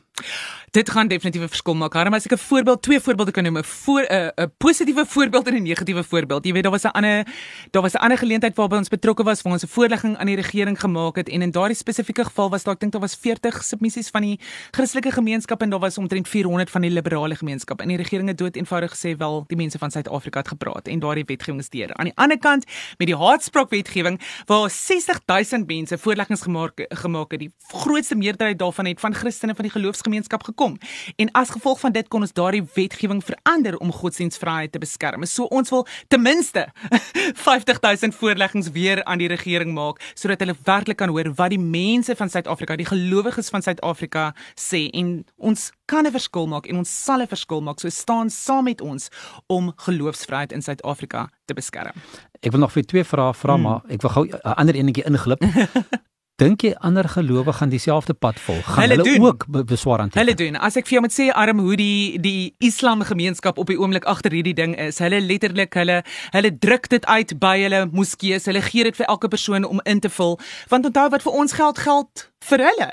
Dit 0.70 0.90
gaan 0.90 1.08
definitief 1.08 1.42
'n 1.42 1.48
verskil 1.48 1.74
maak. 1.74 1.92
Harm, 1.92 2.14
as 2.14 2.24
ek 2.24 2.32
'n 2.32 2.38
voorbeeld, 2.38 2.82
twee 2.82 3.00
voorbeelde 3.00 3.30
kan 3.30 3.44
noem, 3.44 3.58
'n 3.58 3.64
voor 3.64 4.02
'n 4.08 4.32
'n 4.36 4.52
positiewe 4.58 5.06
voorbeeld 5.06 5.46
en 5.46 5.54
'n 5.54 5.62
negatiewe 5.62 6.04
voorbeeld. 6.04 6.44
Jy 6.44 6.52
weet, 6.52 6.62
daar 6.62 6.72
was 6.72 6.82
'n 6.82 6.92
ander 6.92 7.26
daar 7.70 7.82
was 7.82 7.92
'n 7.92 7.96
ander 7.96 8.18
geleentheid 8.18 8.56
waarby 8.56 8.76
ons 8.76 8.88
betrokke 8.88 9.22
was 9.22 9.42
waar 9.42 9.52
ons 9.52 9.62
'n 9.62 9.68
voorlegging 9.68 10.16
aan 10.16 10.26
die 10.26 10.36
regering 10.36 10.80
gemaak 10.80 11.16
het 11.16 11.28
en 11.28 11.42
in 11.42 11.50
daardie 11.50 11.76
spesifieke 11.76 12.24
geval 12.24 12.50
was 12.50 12.62
daar 12.62 12.74
ek 12.74 12.80
dink 12.80 12.92
daar 12.92 13.00
was 13.00 13.14
40 13.14 13.64
submissies 13.64 14.08
van 14.08 14.22
die 14.22 14.40
Christelike 14.70 15.10
gemeenskap 15.10 15.62
en 15.62 15.70
daar 15.70 15.80
was 15.80 15.98
omtrent 15.98 16.28
400 16.28 16.70
van 16.70 16.80
die 16.80 16.90
liberale 16.90 17.36
gemeenskap. 17.36 17.80
En 17.80 17.88
die 17.88 17.96
regering 17.96 18.28
het 18.28 18.38
dood 18.38 18.56
eenvoudig 18.56 18.90
gesê 18.90 19.16
wel 19.16 19.44
die 19.46 19.56
mense 19.56 19.78
van 19.78 19.90
Suid-Afrika 19.90 20.38
het 20.38 20.48
gepraat 20.48 20.88
en 20.88 20.98
daardie 20.98 21.24
wetgewing 21.24 21.60
is 21.60 21.68
deur. 21.68 21.94
Aan 21.94 22.04
die 22.04 22.16
ander 22.16 22.38
kant 22.38 22.64
met 22.98 23.06
die 23.06 23.16
haatspraak 23.16 23.70
wetgewing 23.70 24.20
waar 24.46 24.70
60000 24.70 25.66
mense 25.66 25.98
voorleggings 25.98 26.42
gemaak 26.42 26.84
gemaak 26.88 27.30
het, 27.30 27.40
die 27.40 27.52
grootste 27.68 28.14
meerderheid 28.14 28.58
daarvan 28.58 28.86
het 28.86 29.00
van 29.00 29.14
Christene 29.14 29.54
van 29.54 29.64
die 29.64 29.72
geloofsgemeenskap 29.72 30.42
gekom. 30.56 30.78
En 31.16 31.30
as 31.36 31.52
gevolg 31.52 31.80
van 31.80 31.92
dit 31.92 32.08
kon 32.08 32.24
ons 32.24 32.32
daardie 32.32 32.64
wetgewing 32.74 33.20
verander 33.24 33.76
om 33.78 33.92
godsdienstvryheid 33.92 34.72
te 34.72 34.80
beskerm. 34.80 35.24
So 35.28 35.44
ons 35.52 35.70
wil 35.70 35.86
ten 36.08 36.22
minste 36.22 36.66
50000 37.46 38.14
voorleggings 38.14 38.70
weer 38.72 39.04
aan 39.04 39.20
die 39.20 39.28
regering 39.28 39.74
maak 39.76 40.00
sodat 40.14 40.40
hulle 40.40 40.56
werklik 40.64 40.96
kan 40.96 41.12
hoor 41.12 41.28
wat 41.36 41.52
die 41.52 41.60
mense 41.60 42.16
van 42.16 42.30
Suid-Afrika, 42.32 42.76
die 42.76 42.88
gelowiges 42.88 43.52
van 43.52 43.62
Suid-Afrika 43.62 44.32
sê 44.56 44.86
en 44.96 45.24
ons 45.36 45.70
kan 45.86 46.06
'n 46.06 46.10
verskil 46.10 46.46
maak 46.46 46.66
en 46.66 46.80
ons 46.82 47.04
sal 47.04 47.20
'n 47.20 47.28
verskil 47.28 47.60
maak. 47.60 47.80
So 47.80 47.88
staan 47.88 48.30
saam 48.30 48.64
met 48.64 48.80
ons 48.80 49.08
om 49.46 49.72
geloofsvryheid 49.76 50.52
in 50.52 50.62
Suid-Afrika 50.62 51.28
te 51.44 51.54
beskerm. 51.54 51.94
Ek 52.40 52.50
wil 52.50 52.60
nog 52.60 52.72
vir 52.72 52.84
twee 52.84 53.04
vrae 53.04 53.34
vra, 53.34 53.54
hmm. 53.54 53.62
maar 53.62 53.80
ek 53.88 54.02
wil 54.02 54.10
gou 54.10 54.24
'n 54.26 54.56
ander 54.56 54.74
enetjie 54.74 55.04
inglip. 55.04 55.42
Dink 56.36 56.60
jy 56.66 56.74
ander 56.84 57.06
gelowe 57.08 57.52
gaan 57.56 57.70
dieselfde 57.72 58.12
pad 58.12 58.36
volg? 58.44 58.64
Gaan 58.64 58.90
hulle, 58.90 58.96
hulle 59.08 59.20
ook 59.24 59.46
beswaar 59.64 60.02
aan? 60.04 60.10
Hulle 60.12 60.34
doen. 60.36 60.58
As 60.60 60.76
ek 60.76 60.84
vir 60.84 60.98
jou 60.98 61.00
moet 61.06 61.14
sê 61.14 61.30
arm 61.32 61.62
hoe 61.64 61.78
die 61.80 62.20
die 62.20 62.52
Islam 62.60 63.00
gemeenskap 63.08 63.56
op 63.56 63.72
die 63.72 63.78
oomblik 63.80 64.04
agter 64.04 64.36
hierdie 64.36 64.52
ding 64.58 64.74
is. 64.76 65.00
Hulle 65.00 65.22
letterlik 65.24 65.72
hulle 65.80 66.02
hulle 66.36 66.52
druk 66.52 66.90
dit 66.92 67.08
uit 67.08 67.32
by 67.40 67.54
hulle 67.62 67.86
moskeeë. 67.88 68.42
Hulle 68.50 68.64
gee 68.68 68.84
dit 68.84 69.00
vir 69.00 69.08
elke 69.08 69.32
persoon 69.32 69.64
om 69.64 69.80
in 69.88 70.04
te 70.04 70.12
vul. 70.12 70.36
Want 70.68 70.92
onthou 70.92 71.08
wat 71.16 71.24
vir 71.24 71.40
ons 71.40 71.56
geld 71.56 71.80
geld 71.88 72.28
vir 72.50 72.64
hulle. 72.68 72.90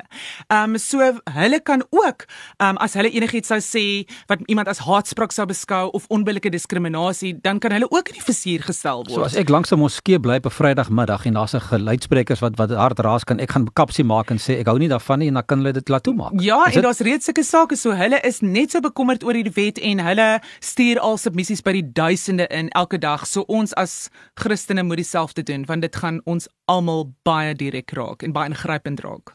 Ehm 0.49 0.75
um, 0.75 0.77
so 0.81 0.99
hulle 1.37 1.59
kan 1.59 1.83
ook 1.89 2.25
ehm 2.57 2.69
um, 2.75 2.77
as 2.77 2.97
hulle 2.99 3.11
enigiets 3.11 3.51
sou 3.51 3.59
sê 3.61 3.85
wat 4.31 4.43
iemand 4.47 4.67
as 4.67 4.83
haatspraak 4.87 5.31
sou 5.31 5.45
beskou 5.49 5.89
of 5.93 6.07
onbillike 6.09 6.49
diskriminasie, 6.53 7.33
dan 7.41 7.59
kan 7.59 7.71
hulle 7.71 7.89
ook 7.89 8.09
in 8.13 8.19
die 8.19 8.25
versuur 8.25 8.65
gestel 8.67 9.03
word. 9.07 9.13
So 9.15 9.23
as 9.23 9.35
ek 9.35 9.49
langs 9.49 9.71
'n 9.71 9.79
moskee 9.79 10.19
bly 10.19 10.37
op 10.41 10.45
'n 10.45 10.57
Vrydagmiddag 10.59 11.25
en 11.25 11.33
daar's 11.33 11.53
'n 11.55 11.59
geluidsprekers 11.59 12.41
wat 12.41 12.57
wat 12.57 12.71
hard 12.71 12.99
raas 12.99 13.23
kan 13.23 13.39
ek 13.39 13.51
gaan 13.51 13.67
kapsie 13.73 14.05
maak 14.05 14.31
en 14.31 14.37
sê 14.37 14.59
ek 14.59 14.67
hou 14.67 14.77
nie 14.77 14.89
daarvan 14.89 15.19
nie 15.19 15.27
en 15.27 15.33
dan 15.33 15.45
kan 15.45 15.57
hulle 15.59 15.73
dit 15.73 15.89
laat 15.89 16.03
toemaak. 16.03 16.31
Ja, 16.41 16.65
en 16.65 16.81
daar's 16.81 16.99
reeds 16.99 17.25
sulke 17.25 17.43
sake 17.43 17.75
so 17.75 17.91
hulle 17.91 18.19
is 18.23 18.41
net 18.41 18.71
so 18.71 18.79
bekommerd 18.79 19.23
oor 19.23 19.33
hierdie 19.33 19.55
wet 19.55 19.79
en 19.79 19.99
hulle 19.99 20.41
stuur 20.59 20.99
al 20.99 21.17
submissies 21.17 21.61
by 21.61 21.71
die 21.71 21.91
duisende 21.93 22.47
in 22.47 22.69
elke 22.69 22.97
dag. 22.97 23.27
So 23.27 23.45
ons 23.47 23.73
as 23.73 24.09
Christene 24.35 24.83
moet 24.83 24.97
dieselfde 24.97 25.43
doen 25.43 25.65
want 25.65 25.81
dit 25.81 25.95
gaan 25.95 26.21
ons 26.25 26.47
almal 26.71 27.13
baie 27.27 27.53
direk 27.55 27.91
raak 27.97 28.23
en 28.23 28.33
baie 28.35 28.49
ingrypend 28.49 29.03
raak. 29.03 29.33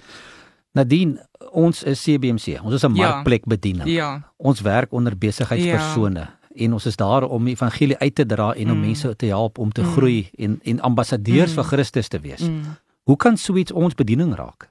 Nadien, 0.73 1.19
ons 1.51 1.83
is 1.83 2.03
CBC. 2.03 2.59
Ons 2.63 2.75
is 2.75 2.85
'n 2.85 2.95
ja. 2.95 3.09
markplek 3.09 3.47
bediening. 3.47 3.89
Ja. 3.89 4.33
Ons 4.37 4.61
werk 4.61 4.93
onder 4.93 5.19
besigheidspersone 5.19 6.21
ja. 6.21 6.39
en 6.55 6.73
ons 6.73 6.87
is 6.87 6.97
daar 6.97 7.23
om 7.23 7.45
die 7.45 7.55
evangelie 7.55 7.97
uit 7.99 8.15
te 8.15 8.27
dra 8.27 8.53
en 8.53 8.71
om 8.71 8.77
mm. 8.77 8.85
mense 8.85 9.17
te 9.17 9.27
help 9.27 9.59
om 9.59 9.73
te 9.73 9.83
mm. 9.83 9.93
groei 9.93 10.31
en 10.37 10.61
en 10.63 10.81
ambassadeurs 10.81 11.51
mm. 11.51 11.55
vir 11.55 11.65
Christus 11.65 12.09
te 12.09 12.21
wees. 12.21 12.41
Mm. 12.41 12.77
Hoe 13.03 13.17
kan 13.17 13.37
so 13.37 13.57
iets 13.57 13.73
ons 13.73 13.95
bediening 13.95 14.35
raak? 14.35 14.69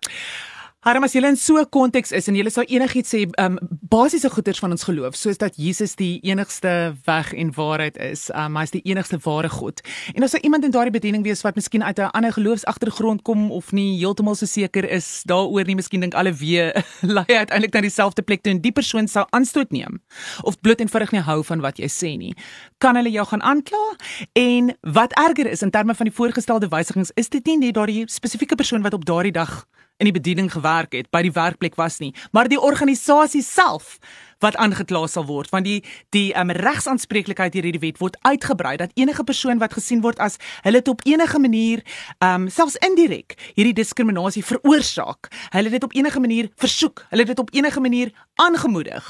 Harm 0.88 1.04
as 1.04 1.12
jy 1.12 1.20
in 1.28 1.36
so 1.36 1.60
'n 1.60 1.68
konteks 1.68 2.14
is 2.16 2.30
en 2.30 2.36
jy 2.36 2.48
sou 2.48 2.64
enigiets 2.64 3.10
sê, 3.12 3.28
ehm 3.28 3.58
um, 3.60 3.80
basiese 3.92 4.30
goeders 4.30 4.60
van 4.60 4.72
ons 4.72 4.84
geloof, 4.88 5.16
soos 5.20 5.38
dat 5.38 5.58
Jesus 5.58 5.96
die 5.96 6.22
enigste 6.24 6.96
weg 7.04 7.34
en 7.34 7.52
waarheid 7.52 7.98
is, 7.98 8.30
ehm 8.30 8.56
um, 8.56 8.56
hy 8.56 8.64
is 8.64 8.72
die 8.72 8.82
enigste 8.86 9.20
ware 9.26 9.50
God. 9.50 9.82
En 10.16 10.24
as 10.24 10.32
daar 10.32 10.42
iemand 10.42 10.64
in 10.64 10.72
daardie 10.72 10.96
bediening 10.96 11.24
wees 11.24 11.44
wat 11.44 11.56
miskien 11.56 11.84
uit 11.84 12.00
'n 12.00 12.12
ander 12.16 12.32
geloofsagtergrond 12.32 13.22
kom 13.24 13.52
of 13.52 13.74
nie 13.74 14.00
heeltemal 14.00 14.36
so 14.36 14.46
seker 14.46 14.90
is 14.90 15.24
daaroor 15.28 15.66
nie, 15.66 15.76
miskien 15.76 16.00
dink 16.00 16.14
alle 16.14 16.32
wee 16.32 16.72
lei 17.18 17.36
uiteindelik 17.36 17.74
na 17.74 17.82
dieselfde 17.82 18.22
plek 18.22 18.42
toe 18.44 18.54
en 18.54 18.62
die 18.62 18.72
persoon 18.72 19.08
sou 19.08 19.26
aanstoot 19.32 19.72
neem 19.72 20.00
of 20.44 20.62
bloot 20.62 20.80
eenvoudig 20.80 21.12
nie 21.12 21.22
hou 21.22 21.44
van 21.44 21.60
wat 21.60 21.78
jy 21.80 21.88
sê 21.88 22.18
nie, 22.18 22.34
kan 22.78 22.96
hulle 22.96 23.12
jou 23.12 23.26
gaan 23.26 23.42
aankla 23.42 23.96
en 24.34 24.72
wat 24.82 25.12
erger 25.20 25.52
is 25.52 25.62
in 25.62 25.70
terme 25.70 25.94
van 25.96 26.06
die 26.06 26.16
voorgestelde 26.16 26.68
wysigings, 26.70 27.12
is 27.16 27.28
dit 27.30 27.46
nie 27.46 27.58
net 27.58 27.74
daardie 27.74 28.08
spesifieke 28.08 28.56
persoon 28.56 28.82
wat 28.82 28.94
op 28.94 29.06
daardie 29.06 29.36
dag 29.36 29.68
in 29.98 30.10
die 30.10 30.16
bediening 30.16 30.52
gewerk 30.52 30.94
het, 30.94 31.10
by 31.12 31.24
die 31.26 31.34
werkplek 31.34 31.76
was 31.76 32.00
nie, 32.00 32.14
maar 32.32 32.48
die 32.48 32.62
organisasie 32.62 33.42
self 33.42 33.98
wat 34.44 34.58
aangekla 34.62 35.06
sal 35.10 35.26
word 35.26 35.50
want 35.54 35.66
die 35.66 35.80
die 36.16 36.30
um, 36.38 36.52
regsaanspreeklikheid 36.54 37.56
hier 37.58 37.68
hierdie 37.68 37.82
wet 37.82 38.02
word 38.02 38.18
uitgebrei 38.28 38.76
dat 38.82 38.94
enige 39.00 39.26
persoon 39.26 39.62
wat 39.64 39.74
gesien 39.78 40.04
word 40.06 40.22
as 40.24 40.38
hulle 40.66 40.82
dit 40.82 40.92
op 40.94 41.02
enige 41.10 41.42
manier 41.42 41.82
um, 42.24 42.50
selfs 42.54 42.78
indirek 42.86 43.38
hierdie 43.56 43.76
diskriminasie 43.78 44.46
veroorsaak 44.46 45.32
hulle 45.56 45.74
dit 45.74 45.88
op 45.90 45.96
enige 45.98 46.22
manier 46.22 46.52
versoek 46.62 47.08
hulle 47.10 47.26
dit 47.26 47.42
op 47.42 47.54
enige 47.56 47.82
manier 47.82 48.14
aangemoedig 48.36 49.10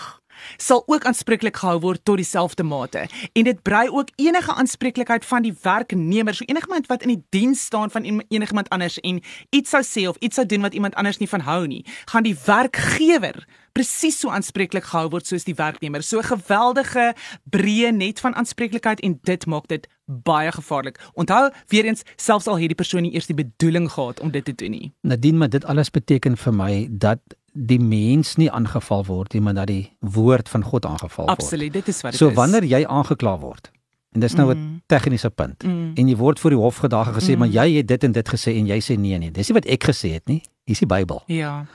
sal 0.58 0.84
ook 0.86 1.06
aanspreeklik 1.06 1.58
gehou 1.58 1.80
word 1.80 2.06
tot 2.06 2.16
dieselfde 2.18 2.64
mate. 2.64 3.08
En 3.34 3.44
dit 3.44 3.62
brei 3.62 3.90
ook 3.90 4.10
enige 4.16 4.54
aanspreeklikheid 4.54 5.26
van 5.26 5.42
die 5.42 5.56
werknemer, 5.62 6.36
so 6.36 6.46
enigiemand 6.48 6.88
wat 6.88 7.02
in 7.02 7.16
die 7.16 7.24
diens 7.30 7.66
staan 7.66 7.92
van 7.92 8.04
enigiemand 8.28 8.70
anders 8.70 9.00
en 9.00 9.22
iets 9.50 9.70
sou 9.70 9.84
sê 9.84 10.08
of 10.08 10.18
iets 10.20 10.36
sou 10.36 10.46
doen 10.46 10.62
wat 10.62 10.74
iemand 10.74 10.96
anders 10.96 11.18
nie 11.18 11.30
van 11.30 11.40
hou 11.40 11.68
nie, 11.68 11.86
gaan 12.06 12.24
die 12.24 12.38
werkgewer 12.46 13.46
presies 13.78 14.18
so 14.20 14.34
aanspreeklik 14.34 14.88
gehou 14.90 15.06
word 15.14 15.30
soos 15.30 15.46
die 15.46 15.56
werknemer. 15.58 16.02
So 16.04 16.20
'n 16.20 16.30
geweldige 16.34 17.14
breë 17.54 17.92
net 17.94 18.20
van 18.20 18.36
aanspreeklikheid 18.36 19.00
en 19.02 19.20
dit 19.22 19.46
maak 19.46 19.68
dit 19.68 19.88
baie 20.06 20.52
gevaarlik. 20.52 20.98
Onthou, 21.14 21.52
weer 21.68 21.86
eens, 21.86 22.04
selfs 22.16 22.48
al 22.48 22.60
het 22.60 22.68
die 22.68 22.76
persoon 22.76 23.02
nie 23.02 23.14
eers 23.14 23.28
die 23.28 23.36
bedoeling 23.36 23.92
gehad 23.92 24.20
om 24.20 24.32
dit 24.32 24.46
te 24.46 24.56
doen 24.56 24.72
nie. 24.72 24.94
Nadien, 25.02 25.38
maar 25.38 25.50
dit 25.50 25.66
alles 25.66 25.92
beteken 25.92 26.38
vir 26.38 26.54
my 26.54 26.88
dat 26.90 27.20
die 27.58 27.80
mens 27.80 28.36
nie 28.38 28.52
aangeval 28.52 29.06
word 29.06 29.34
nie, 29.34 29.42
maar 29.42 29.54
dat 29.54 29.68
die 29.68 29.98
woord 30.00 30.50
van 30.50 30.64
God 30.64 30.86
aangeval 30.86 31.26
word. 31.26 31.40
Absoluut, 31.40 31.74
dit 31.74 31.88
is 31.88 32.02
wat 32.02 32.12
dit 32.12 32.20
so, 32.20 32.28
is. 32.28 32.34
So 32.34 32.38
wanneer 32.38 32.64
jy 32.64 32.84
aangekla 32.86 33.40
word 33.40 33.72
en 34.16 34.20
dis 34.24 34.34
nou 34.34 34.54
'n 34.54 34.58
mm. 34.58 34.82
tegniese 34.86 35.30
punt 35.30 35.64
mm. 35.64 35.92
en 35.96 36.08
jy 36.08 36.16
word 36.16 36.40
voor 36.40 36.50
die 36.50 36.60
hof 36.60 36.78
gedag 36.78 37.12
gesê 37.14 37.34
mm. 37.34 37.40
maar 37.40 37.48
jy 37.48 37.78
het 37.78 37.88
dit 37.88 38.04
en 38.04 38.12
dit 38.12 38.30
gesê 38.30 38.56
en 38.56 38.68
jy 38.68 38.80
sê 38.82 38.98
nee 39.00 39.18
nee. 39.18 39.32
Dis 39.32 39.50
nie 39.50 39.58
wat 39.58 39.66
ek 39.66 39.84
gesê 39.84 40.14
het 40.14 40.26
nie. 40.26 40.42
Dis 40.64 40.80
die 40.80 40.88
Bybel. 40.88 41.22
Ja 41.28 41.66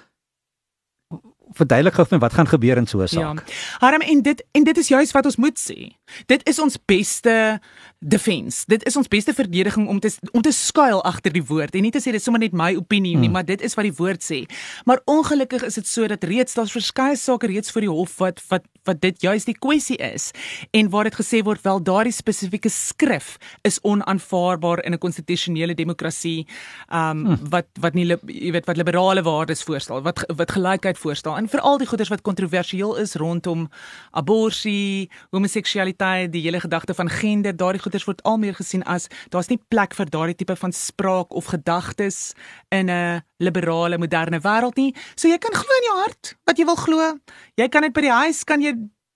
verduidelik 1.57 1.97
gou 1.97 2.07
vir 2.09 2.17
my 2.17 2.23
wat 2.25 2.37
gaan 2.37 2.49
gebeur 2.49 2.81
in 2.81 2.87
so 2.87 3.03
'n 3.03 3.09
saak. 3.09 3.49
Ja. 3.49 3.55
Harm 3.79 4.01
en 4.01 4.23
dit 4.23 4.45
en 4.53 4.65
dit 4.65 4.77
is 4.79 4.89
juist 4.89 5.13
wat 5.13 5.25
ons 5.25 5.37
moet 5.37 5.59
sê. 5.59 5.93
Dit 6.27 6.49
is 6.49 6.59
ons 6.59 6.79
beste 6.87 7.61
defense. 8.03 8.65
Dit 8.67 8.85
is 8.87 8.97
ons 8.99 9.09
beste 9.09 9.35
verdediging 9.35 9.89
om 9.89 10.01
te 10.01 10.11
om 10.33 10.43
te 10.43 10.53
skuil 10.53 11.03
agter 11.07 11.33
die 11.33 11.45
woord 11.47 11.75
en 11.79 11.87
nie 11.87 11.93
te 11.95 12.03
sê 12.03 12.11
dit 12.11 12.21
is 12.21 12.27
sommer 12.27 12.43
net 12.43 12.55
my 12.57 12.73
opinie 12.79 13.15
nie, 13.15 13.29
hmm. 13.29 13.37
maar 13.39 13.47
dit 13.47 13.63
is 13.63 13.77
wat 13.79 13.87
die 13.87 13.95
woord 13.97 14.25
sê. 14.25 14.43
Maar 14.89 15.03
ongelukkig 15.11 15.63
is 15.69 15.79
dit 15.79 15.89
so 15.89 16.09
dat 16.11 16.25
reeds 16.27 16.59
daar's 16.59 16.75
verskeie 16.75 17.17
sake 17.17 17.47
reeds 17.47 17.71
voor 17.71 17.87
die 17.87 17.93
hof 17.93 18.17
wat 18.23 18.43
wat 18.51 18.67
wat 18.89 18.99
dit 19.01 19.23
juist 19.23 19.47
die 19.47 19.55
kwessie 19.55 19.97
is 20.03 20.33
en 20.75 20.91
waar 20.91 21.07
dit 21.07 21.15
gesê 21.15 21.43
word 21.47 21.63
wel 21.63 21.79
daardie 21.87 22.15
spesifieke 22.15 22.71
skrif 22.73 23.37
is 23.63 23.79
onaanvaarbaar 23.87 24.83
in 24.83 24.95
'n 24.95 24.99
konstitusionele 24.99 25.75
demokrasie 25.75 26.47
um 26.91 27.25
hmm. 27.27 27.39
wat 27.51 27.69
wat 27.81 27.95
nie 27.95 28.07
jy 28.27 28.53
weet 28.53 28.67
wat 28.67 28.77
liberale 28.77 29.23
waardes 29.23 29.63
voorstel, 29.63 30.03
wat 30.03 30.25
wat 30.27 30.51
gelykheid 30.51 30.99
voorstel 30.99 31.37
en 31.37 31.49
veral 31.49 31.79
die 31.79 31.87
goeders 31.87 32.11
wat 32.11 32.23
kontroversieel 32.23 32.97
is 32.97 33.15
rondom 33.15 33.69
abortus, 34.11 35.07
homoseksualiteit, 35.31 36.02
die 36.33 36.43
hele 36.45 36.61
gedagte 36.61 36.95
van 36.95 37.11
gender, 37.11 37.55
daardie 37.57 37.83
goeders 37.83 38.07
word 38.09 38.23
al 38.29 38.39
meer 38.43 38.57
gesien 38.59 38.85
as 38.91 39.09
daar's 39.35 39.51
nie 39.51 39.61
plek 39.73 39.95
vir 39.99 40.11
daardie 40.11 40.37
tipe 40.39 40.57
van 40.57 40.73
spraak 40.73 41.35
of 41.35 41.51
gedagtes 41.53 42.35
in 42.71 42.91
'n 42.91 43.23
liberale 43.39 43.99
moderne 43.99 44.41
wêreld 44.41 44.77
nie. 44.77 44.95
So 45.17 45.29
jy 45.29 45.39
kan 45.39 45.55
glo 45.55 45.73
in 45.81 45.89
jou 45.89 45.99
hart 46.03 46.37
wat 46.47 46.59
jy 46.59 46.65
wil 46.65 46.77
glo. 46.77 47.19
Jy 47.57 47.69
kan 47.69 47.83
dit 47.83 47.93
by 47.93 48.01
die 48.01 48.11
huis 48.11 48.45
kan 48.45 48.61
jy 48.61 48.75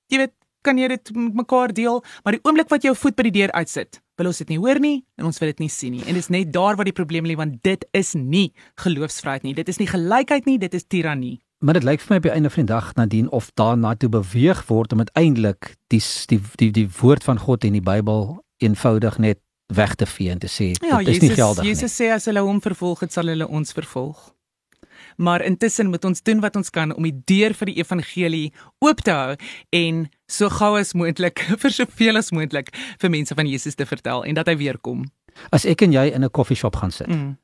jy 0.08 0.18
weet 0.18 0.34
kan 0.66 0.78
jy 0.78 0.88
dit 0.88 1.14
met 1.14 1.34
mekaar 1.34 1.72
deel, 1.72 2.02
maar 2.24 2.36
die 2.36 2.42
oomblik 2.42 2.68
wat 2.68 2.82
jou 2.82 2.94
voet 2.98 3.16
by 3.16 3.28
die 3.28 3.36
deur 3.38 3.52
uitsit, 3.52 4.00
wil 4.18 4.26
ons 4.26 4.38
dit 4.42 4.48
nie 4.48 4.58
hoor 4.58 4.80
nie 4.82 5.04
en 5.20 5.28
ons 5.30 5.38
wil 5.38 5.52
dit 5.52 5.58
nie 5.58 5.70
sien 5.72 5.92
nie. 5.92 6.02
En 6.02 6.14
dit 6.14 6.22
is 6.22 6.32
net 6.32 6.52
daar 6.52 6.76
waar 6.76 6.88
die 6.88 6.96
probleem 6.96 7.26
lê 7.28 7.36
want 7.38 7.62
dit 7.62 7.86
is 7.92 8.14
nie 8.14 8.52
geloofsvryheid 8.82 9.46
nie. 9.46 9.54
Dit 9.54 9.68
is 9.68 9.78
nie 9.78 9.86
gelykheid 9.86 10.46
nie, 10.46 10.58
dit 10.58 10.74
is 10.74 10.84
tirannie. 10.84 11.38
Maar 11.66 11.74
dit 11.74 11.82
lyk 11.82 11.98
vir 12.00 12.12
my 12.12 12.16
op 12.20 12.22
die 12.22 12.30
einde 12.30 12.50
van 12.50 12.62
die 12.62 12.72
dag 12.72 12.94
nadien 12.94 13.30
of 13.34 13.50
daarna 13.58 13.94
toe 13.98 14.08
beweeg 14.08 14.60
word 14.66 14.92
om 14.92 14.98
uiteindelik 15.02 15.72
die, 15.90 16.02
die 16.30 16.40
die 16.54 16.70
die 16.70 16.86
woord 17.00 17.24
van 17.26 17.38
God 17.42 17.64
en 17.66 17.74
die 17.74 17.82
Bybel 17.82 18.44
eenvoudig 18.62 19.18
net 19.18 19.40
weg 19.74 19.96
te 19.98 20.06
vee 20.06 20.30
en 20.30 20.38
te 20.38 20.46
sê 20.46 20.68
ja, 20.78 21.00
dit 21.02 21.08
is 21.08 21.14
Jesus, 21.16 21.22
nie 21.24 21.30
geldig 21.34 21.64
nie. 21.64 21.72
Jesus 21.72 21.96
sê 21.98 22.12
as 22.14 22.28
hulle 22.30 22.44
hom 22.46 22.60
vervolg, 22.62 23.02
het 23.02 23.16
sal 23.16 23.26
hulle 23.26 23.48
ons 23.50 23.74
vervolg. 23.74 24.20
Maar 25.18 25.42
intussen 25.42 25.90
moet 25.90 26.06
ons 26.06 26.22
doen 26.22 26.38
wat 26.44 26.54
ons 26.56 26.70
kan 26.70 26.94
om 26.94 27.02
die 27.02 27.16
deur 27.26 27.56
vir 27.58 27.72
die 27.72 27.74
evangelie 27.82 28.52
oop 28.78 29.02
te 29.02 29.16
hou 29.16 29.34
en 29.74 30.04
so 30.30 30.52
gou 30.60 30.76
as 30.78 30.94
moontlik 30.94 31.42
vir 31.64 31.74
soveel 31.80 32.22
as 32.22 32.30
moontlik 32.30 32.70
vir 33.02 33.10
mense 33.10 33.34
van 33.34 33.50
Jesus 33.50 33.74
te 33.74 33.88
vertel 33.90 34.22
en 34.22 34.38
dat 34.38 34.46
hy 34.46 34.54
weer 34.62 34.78
kom. 34.78 35.02
As 35.50 35.66
ek 35.66 35.82
en 35.82 35.98
jy 35.98 36.12
in 36.14 36.22
'n 36.22 36.30
koffieshop 36.30 36.78
gaan 36.78 36.94
sit. 36.94 37.10
Mm 37.10 37.34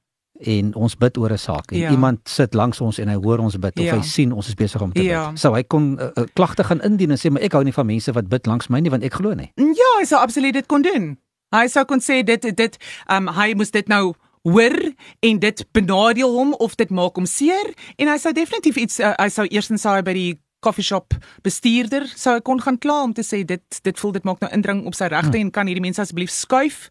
en 0.47 0.75
ons 0.75 0.97
bid 0.97 1.19
oor 1.19 1.33
'n 1.33 1.39
saak 1.39 1.73
en 1.73 1.79
ja. 1.79 1.91
iemand 1.91 2.19
sit 2.29 2.55
langs 2.55 2.81
ons 2.81 2.99
en 2.99 3.09
hy 3.09 3.15
hoor 3.15 3.39
ons 3.39 3.57
bid 3.57 3.79
of 3.79 3.85
ja. 3.85 3.97
hy 3.97 4.03
sien 4.03 4.33
ons 4.33 4.49
is 4.49 4.55
besig 4.55 4.81
om 4.81 4.93
te 4.93 5.01
bid. 5.01 5.11
Ja. 5.11 5.31
Sou 5.35 5.55
hy 5.55 5.63
kon 5.63 5.95
'n 5.95 6.01
uh, 6.01 6.11
uh, 6.17 6.25
klagte 6.35 6.65
gaan 6.65 6.81
indien 6.83 7.11
en 7.11 7.19
sê 7.19 7.31
maar 7.31 7.43
ek 7.43 7.53
hou 7.53 7.65
nie 7.65 7.73
van 7.73 7.87
mense 7.87 8.13
wat 8.13 8.29
bid 8.29 8.47
langs 8.47 8.69
my 8.69 8.81
nie 8.81 8.91
want 8.91 9.05
ek 9.05 9.15
glo 9.15 9.35
nie. 9.35 9.53
Ja, 9.57 9.91
hy 9.99 10.05
sou 10.05 10.21
absoluut 10.21 10.55
dit 10.55 10.67
kon 10.67 10.83
doen. 10.83 11.19
Hy 11.53 11.67
sou 11.69 11.85
kon 11.85 12.01
sê 12.01 12.23
dit 12.25 12.57
dit 12.57 12.79
um 13.09 13.29
hy 13.29 13.55
moes 13.55 13.71
dit 13.71 13.89
nou 13.89 14.15
hoor 14.43 14.93
en 15.21 15.39
dit 15.39 15.67
benadeel 15.73 16.31
hom 16.31 16.55
of 16.55 16.75
dit 16.75 16.91
maak 16.91 17.15
hom 17.15 17.27
seer 17.27 17.75
en 17.97 18.09
hy 18.09 18.19
sou 18.19 18.33
definitief 18.33 18.77
iets 18.77 19.01
uh, 19.01 19.15
hy 19.19 19.29
sou 19.31 19.47
eerstens 19.47 19.85
sou 19.87 19.95
hy 19.95 20.03
by 20.03 20.15
die 20.17 20.33
coffee 20.63 20.87
shop 20.87 21.15
bestuurder 21.47 22.07
sou 22.11 22.37
hy 22.37 22.43
kon 22.47 22.63
gaan 22.63 22.79
kla 22.83 23.03
om 23.07 23.15
te 23.15 23.25
sê 23.27 23.43
dit 23.47 23.83
dit 23.87 24.03
voel 24.03 24.17
dit 24.19 24.27
maak 24.27 24.43
nou 24.43 24.51
indring 24.55 24.83
op 24.87 24.99
sy 24.99 25.11
regte 25.11 25.37
hmm. 25.37 25.47
en 25.47 25.55
kan 25.55 25.71
hierdie 25.71 25.85
mense 25.85 26.03
asseblief 26.03 26.35
skuif 26.35 26.89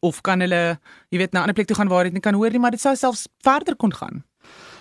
of 0.00 0.22
kan 0.22 0.40
hulle, 0.40 0.78
jy 1.10 1.18
weet, 1.18 1.32
na 1.32 1.40
'n 1.40 1.42
ander 1.42 1.54
plek 1.54 1.66
toe 1.66 1.76
gaan 1.76 1.88
waar 1.88 2.04
dit 2.04 2.12
nie 2.12 2.20
kan 2.20 2.34
hoor 2.34 2.50
nie, 2.50 2.58
maar 2.58 2.70
dit 2.70 2.80
sou 2.80 2.96
selfs 2.96 3.28
verder 3.42 3.76
kon 3.76 3.92
gaan. 3.92 4.24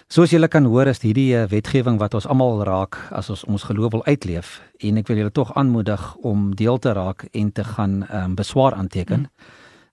Soos 0.07 0.31
julle 0.31 0.47
kan 0.47 0.63
hoor 0.63 0.87
is 0.87 1.01
hierdie 1.03 1.35
uh, 1.35 1.43
wetgewing 1.51 1.99
wat 1.99 2.13
ons 2.13 2.27
almal 2.31 2.63
raak 2.63 2.95
as 3.11 3.29
ons 3.29 3.43
ons 3.43 3.63
geloof 3.63 3.91
wil 3.91 4.05
uitleef 4.07 4.61
en 4.79 4.97
ek 4.97 5.07
wil 5.07 5.17
julle 5.17 5.31
tog 5.35 5.51
aanmoedig 5.59 6.15
om 6.23 6.55
deel 6.55 6.79
te 6.79 6.93
raak 6.95 7.27
en 7.33 7.51
te 7.51 7.63
gaan 7.63 8.03
ehm 8.07 8.23
um, 8.23 8.35
beswaar 8.39 8.73
aanteken. 8.73 9.27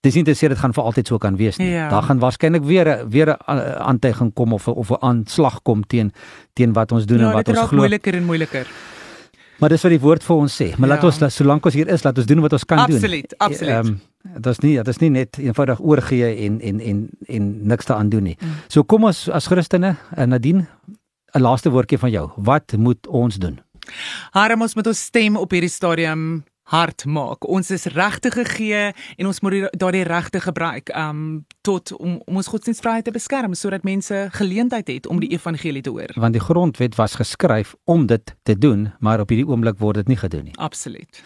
Dis 0.00 0.14
nie 0.14 0.24
te 0.24 0.34
sê 0.34 0.48
dit 0.48 0.58
gaan 0.58 0.72
vir 0.72 0.84
altyd 0.84 1.06
so 1.06 1.18
kan 1.18 1.36
wees 1.36 1.58
nie. 1.58 1.70
Ja. 1.70 1.88
Daar 1.90 2.02
gaan 2.02 2.18
waarskynlik 2.18 2.62
weer 2.62 3.08
weer 3.08 3.28
'n 3.28 3.36
aantuiging 3.78 4.34
kom 4.34 4.52
of 4.52 4.68
of 4.68 4.90
'n 4.90 4.96
aanslag 5.00 5.62
kom 5.62 5.86
teen 5.86 6.12
teen 6.52 6.72
wat 6.72 6.92
ons 6.92 7.06
doen 7.06 7.18
ja, 7.18 7.26
en 7.26 7.32
wat 7.32 7.48
ons 7.48 7.58
glo. 7.58 7.64
Ja, 7.64 7.68
dit 7.68 7.70
raak 7.70 7.78
moeiliker 7.78 8.14
en 8.14 8.24
moeiliker. 8.24 8.66
Maar 9.58 9.72
dis 9.74 9.82
wat 9.82 9.90
die 9.90 10.00
woord 10.00 10.22
vir 10.22 10.36
ons 10.36 10.54
sê. 10.54 10.68
Maar 10.76 10.88
ja. 10.88 10.94
laat 10.94 11.04
ons 11.08 11.34
solank 11.34 11.66
ons 11.66 11.74
hier 11.74 11.88
is, 11.90 12.04
laat 12.06 12.18
ons 12.18 12.26
doen 12.26 12.40
wat 12.44 12.52
ons 12.52 12.64
kan 12.64 12.84
absoluut, 12.84 13.00
doen. 13.02 13.38
Absoluut, 13.38 13.38
absoluut. 13.38 13.74
Ehm 13.74 13.86
um, 13.86 14.00
dit 14.28 14.46
is 14.46 14.58
nie 14.60 14.74
dit 14.76 14.88
is 14.88 14.98
nie 15.00 15.10
net 15.10 15.38
eenvoudig 15.40 15.80
oorgee 15.80 16.28
en 16.46 16.60
en 16.60 16.80
en 16.80 16.98
en 17.26 17.46
niks 17.72 17.84
te 17.88 17.94
aan 17.94 18.08
doen 18.12 18.22
nie. 18.22 18.36
Mm. 18.40 18.58
So 18.68 18.84
kom 18.84 19.06
ons 19.08 19.28
as 19.28 19.46
Christene, 19.46 19.94
uh, 20.16 20.24
Nadine, 20.24 20.66
'n 21.34 21.40
laaste 21.40 21.70
woordjie 21.70 21.98
van 21.98 22.10
jou. 22.10 22.30
Wat 22.36 22.72
moet 22.76 23.06
ons 23.06 23.36
doen? 23.36 23.58
Harm 24.32 24.62
ons 24.62 24.74
moet 24.74 24.86
ons 24.86 25.04
stem 25.04 25.36
op 25.36 25.50
hierdie 25.50 25.72
stadium 25.72 26.44
hard 26.68 27.04
maak. 27.08 27.46
Ons 27.48 27.70
is 27.74 27.86
regte 27.94 28.30
gegee 28.34 28.92
en 29.16 29.28
ons 29.28 29.40
moet 29.44 29.68
daardie 29.80 30.04
regte 30.08 30.40
gebruik 30.44 30.92
um 30.96 31.44
tot 31.66 31.92
om 31.96 32.18
om 32.24 32.40
ons 32.40 32.50
godsdienstvryheid 32.52 33.04
te 33.04 33.14
beskerm 33.14 33.54
sodat 33.54 33.86
mense 33.88 34.26
geleentheid 34.36 34.88
het 34.88 35.06
om 35.08 35.20
die 35.20 35.30
evangelie 35.32 35.82
te 35.82 35.90
hoor. 35.90 36.12
Want 36.16 36.36
die 36.36 36.44
grondwet 36.44 36.98
was 37.00 37.16
geskryf 37.20 37.74
om 37.84 38.06
dit 38.06 38.34
te 38.42 38.58
doen, 38.58 38.92
maar 39.00 39.20
op 39.20 39.32
hierdie 39.32 39.48
oomblik 39.48 39.78
word 39.78 40.02
dit 40.02 40.12
nie 40.12 40.20
gedoen 40.20 40.44
nie. 40.50 40.56
Absoluut. 40.56 41.22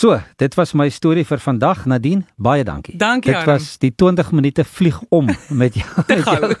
So, 0.00 0.16
dit 0.36 0.54
was 0.56 0.72
my 0.72 0.86
storie 0.88 1.26
vir 1.28 1.40
vandag. 1.42 1.82
Nadine, 1.84 2.22
baie 2.36 2.64
dankie. 2.64 2.96
dankie 2.96 3.34
dit 3.34 3.44
was 3.44 3.74
die 3.82 3.90
20 3.94 4.30
minute 4.32 4.64
vlieg 4.64 5.00
om 5.08 5.28
met 5.48 5.74
jou. 5.76 6.04
te 6.06 6.22
gou. 6.24 6.52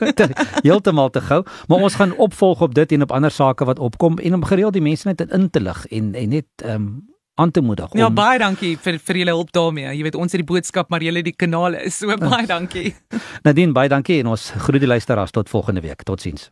Heeltemal 0.60 1.10
te 1.10 1.22
gou, 1.24 1.40
maar 1.68 1.86
ons 1.88 1.96
gaan 1.96 2.12
opvolg 2.16 2.60
op 2.60 2.74
dit 2.74 2.92
en 2.92 3.02
op 3.02 3.12
ander 3.16 3.30
sake 3.32 3.64
wat 3.64 3.78
opkom 3.78 4.18
en 4.18 4.34
om 4.34 4.44
gereeld 4.44 4.76
die 4.76 4.84
mense 4.84 5.08
net 5.08 5.24
in 5.30 5.48
te 5.50 5.60
lig 5.60 5.86
en 5.86 6.12
en 6.14 6.28
net 6.28 6.66
ehm 6.66 6.74
um, 6.74 7.08
aan 7.40 7.50
te 7.50 7.62
moedig. 7.64 7.92
Ja, 7.98 8.10
baie 8.12 8.38
dankie 8.42 8.76
vir 8.84 9.00
vir 9.00 9.22
julle 9.22 9.34
hulp 9.36 9.52
daarmee. 9.56 9.88
Jy 9.96 10.06
weet 10.08 10.18
ons 10.20 10.32
het 10.36 10.42
die 10.42 10.48
boodskap, 10.52 10.90
maar 10.92 11.04
julle 11.04 11.24
die 11.26 11.36
kanaal 11.36 11.80
is 11.80 11.98
so 12.02 12.16
baie 12.30 12.46
dankie. 12.48 12.94
Nadine, 13.46 13.72
baie 13.76 13.88
dankie 13.92 14.20
en 14.20 14.32
ons 14.36 14.50
groet 14.66 14.82
die 14.84 14.90
luisteraars 14.90 15.34
tot 15.36 15.52
volgende 15.52 15.84
week. 15.84 16.04
Totsiens. 16.08 16.50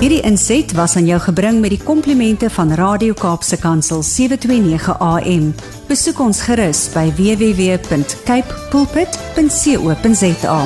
Hierdie 0.00 0.22
inset 0.24 0.72
was 0.72 0.94
aan 0.96 1.04
jou 1.04 1.18
gebring 1.20 1.58
met 1.60 1.74
die 1.74 1.82
komplimente 1.84 2.48
van 2.50 2.72
Radio 2.80 3.12
Kaapse 3.20 3.58
Kansel 3.60 4.00
729 4.02 4.96
AM. 4.96 5.50
Besoek 5.90 6.22
ons 6.24 6.40
gerus 6.48 6.86
by 6.94 7.10
www.cape 7.20 8.64
pulpit.co.za. 8.72 10.58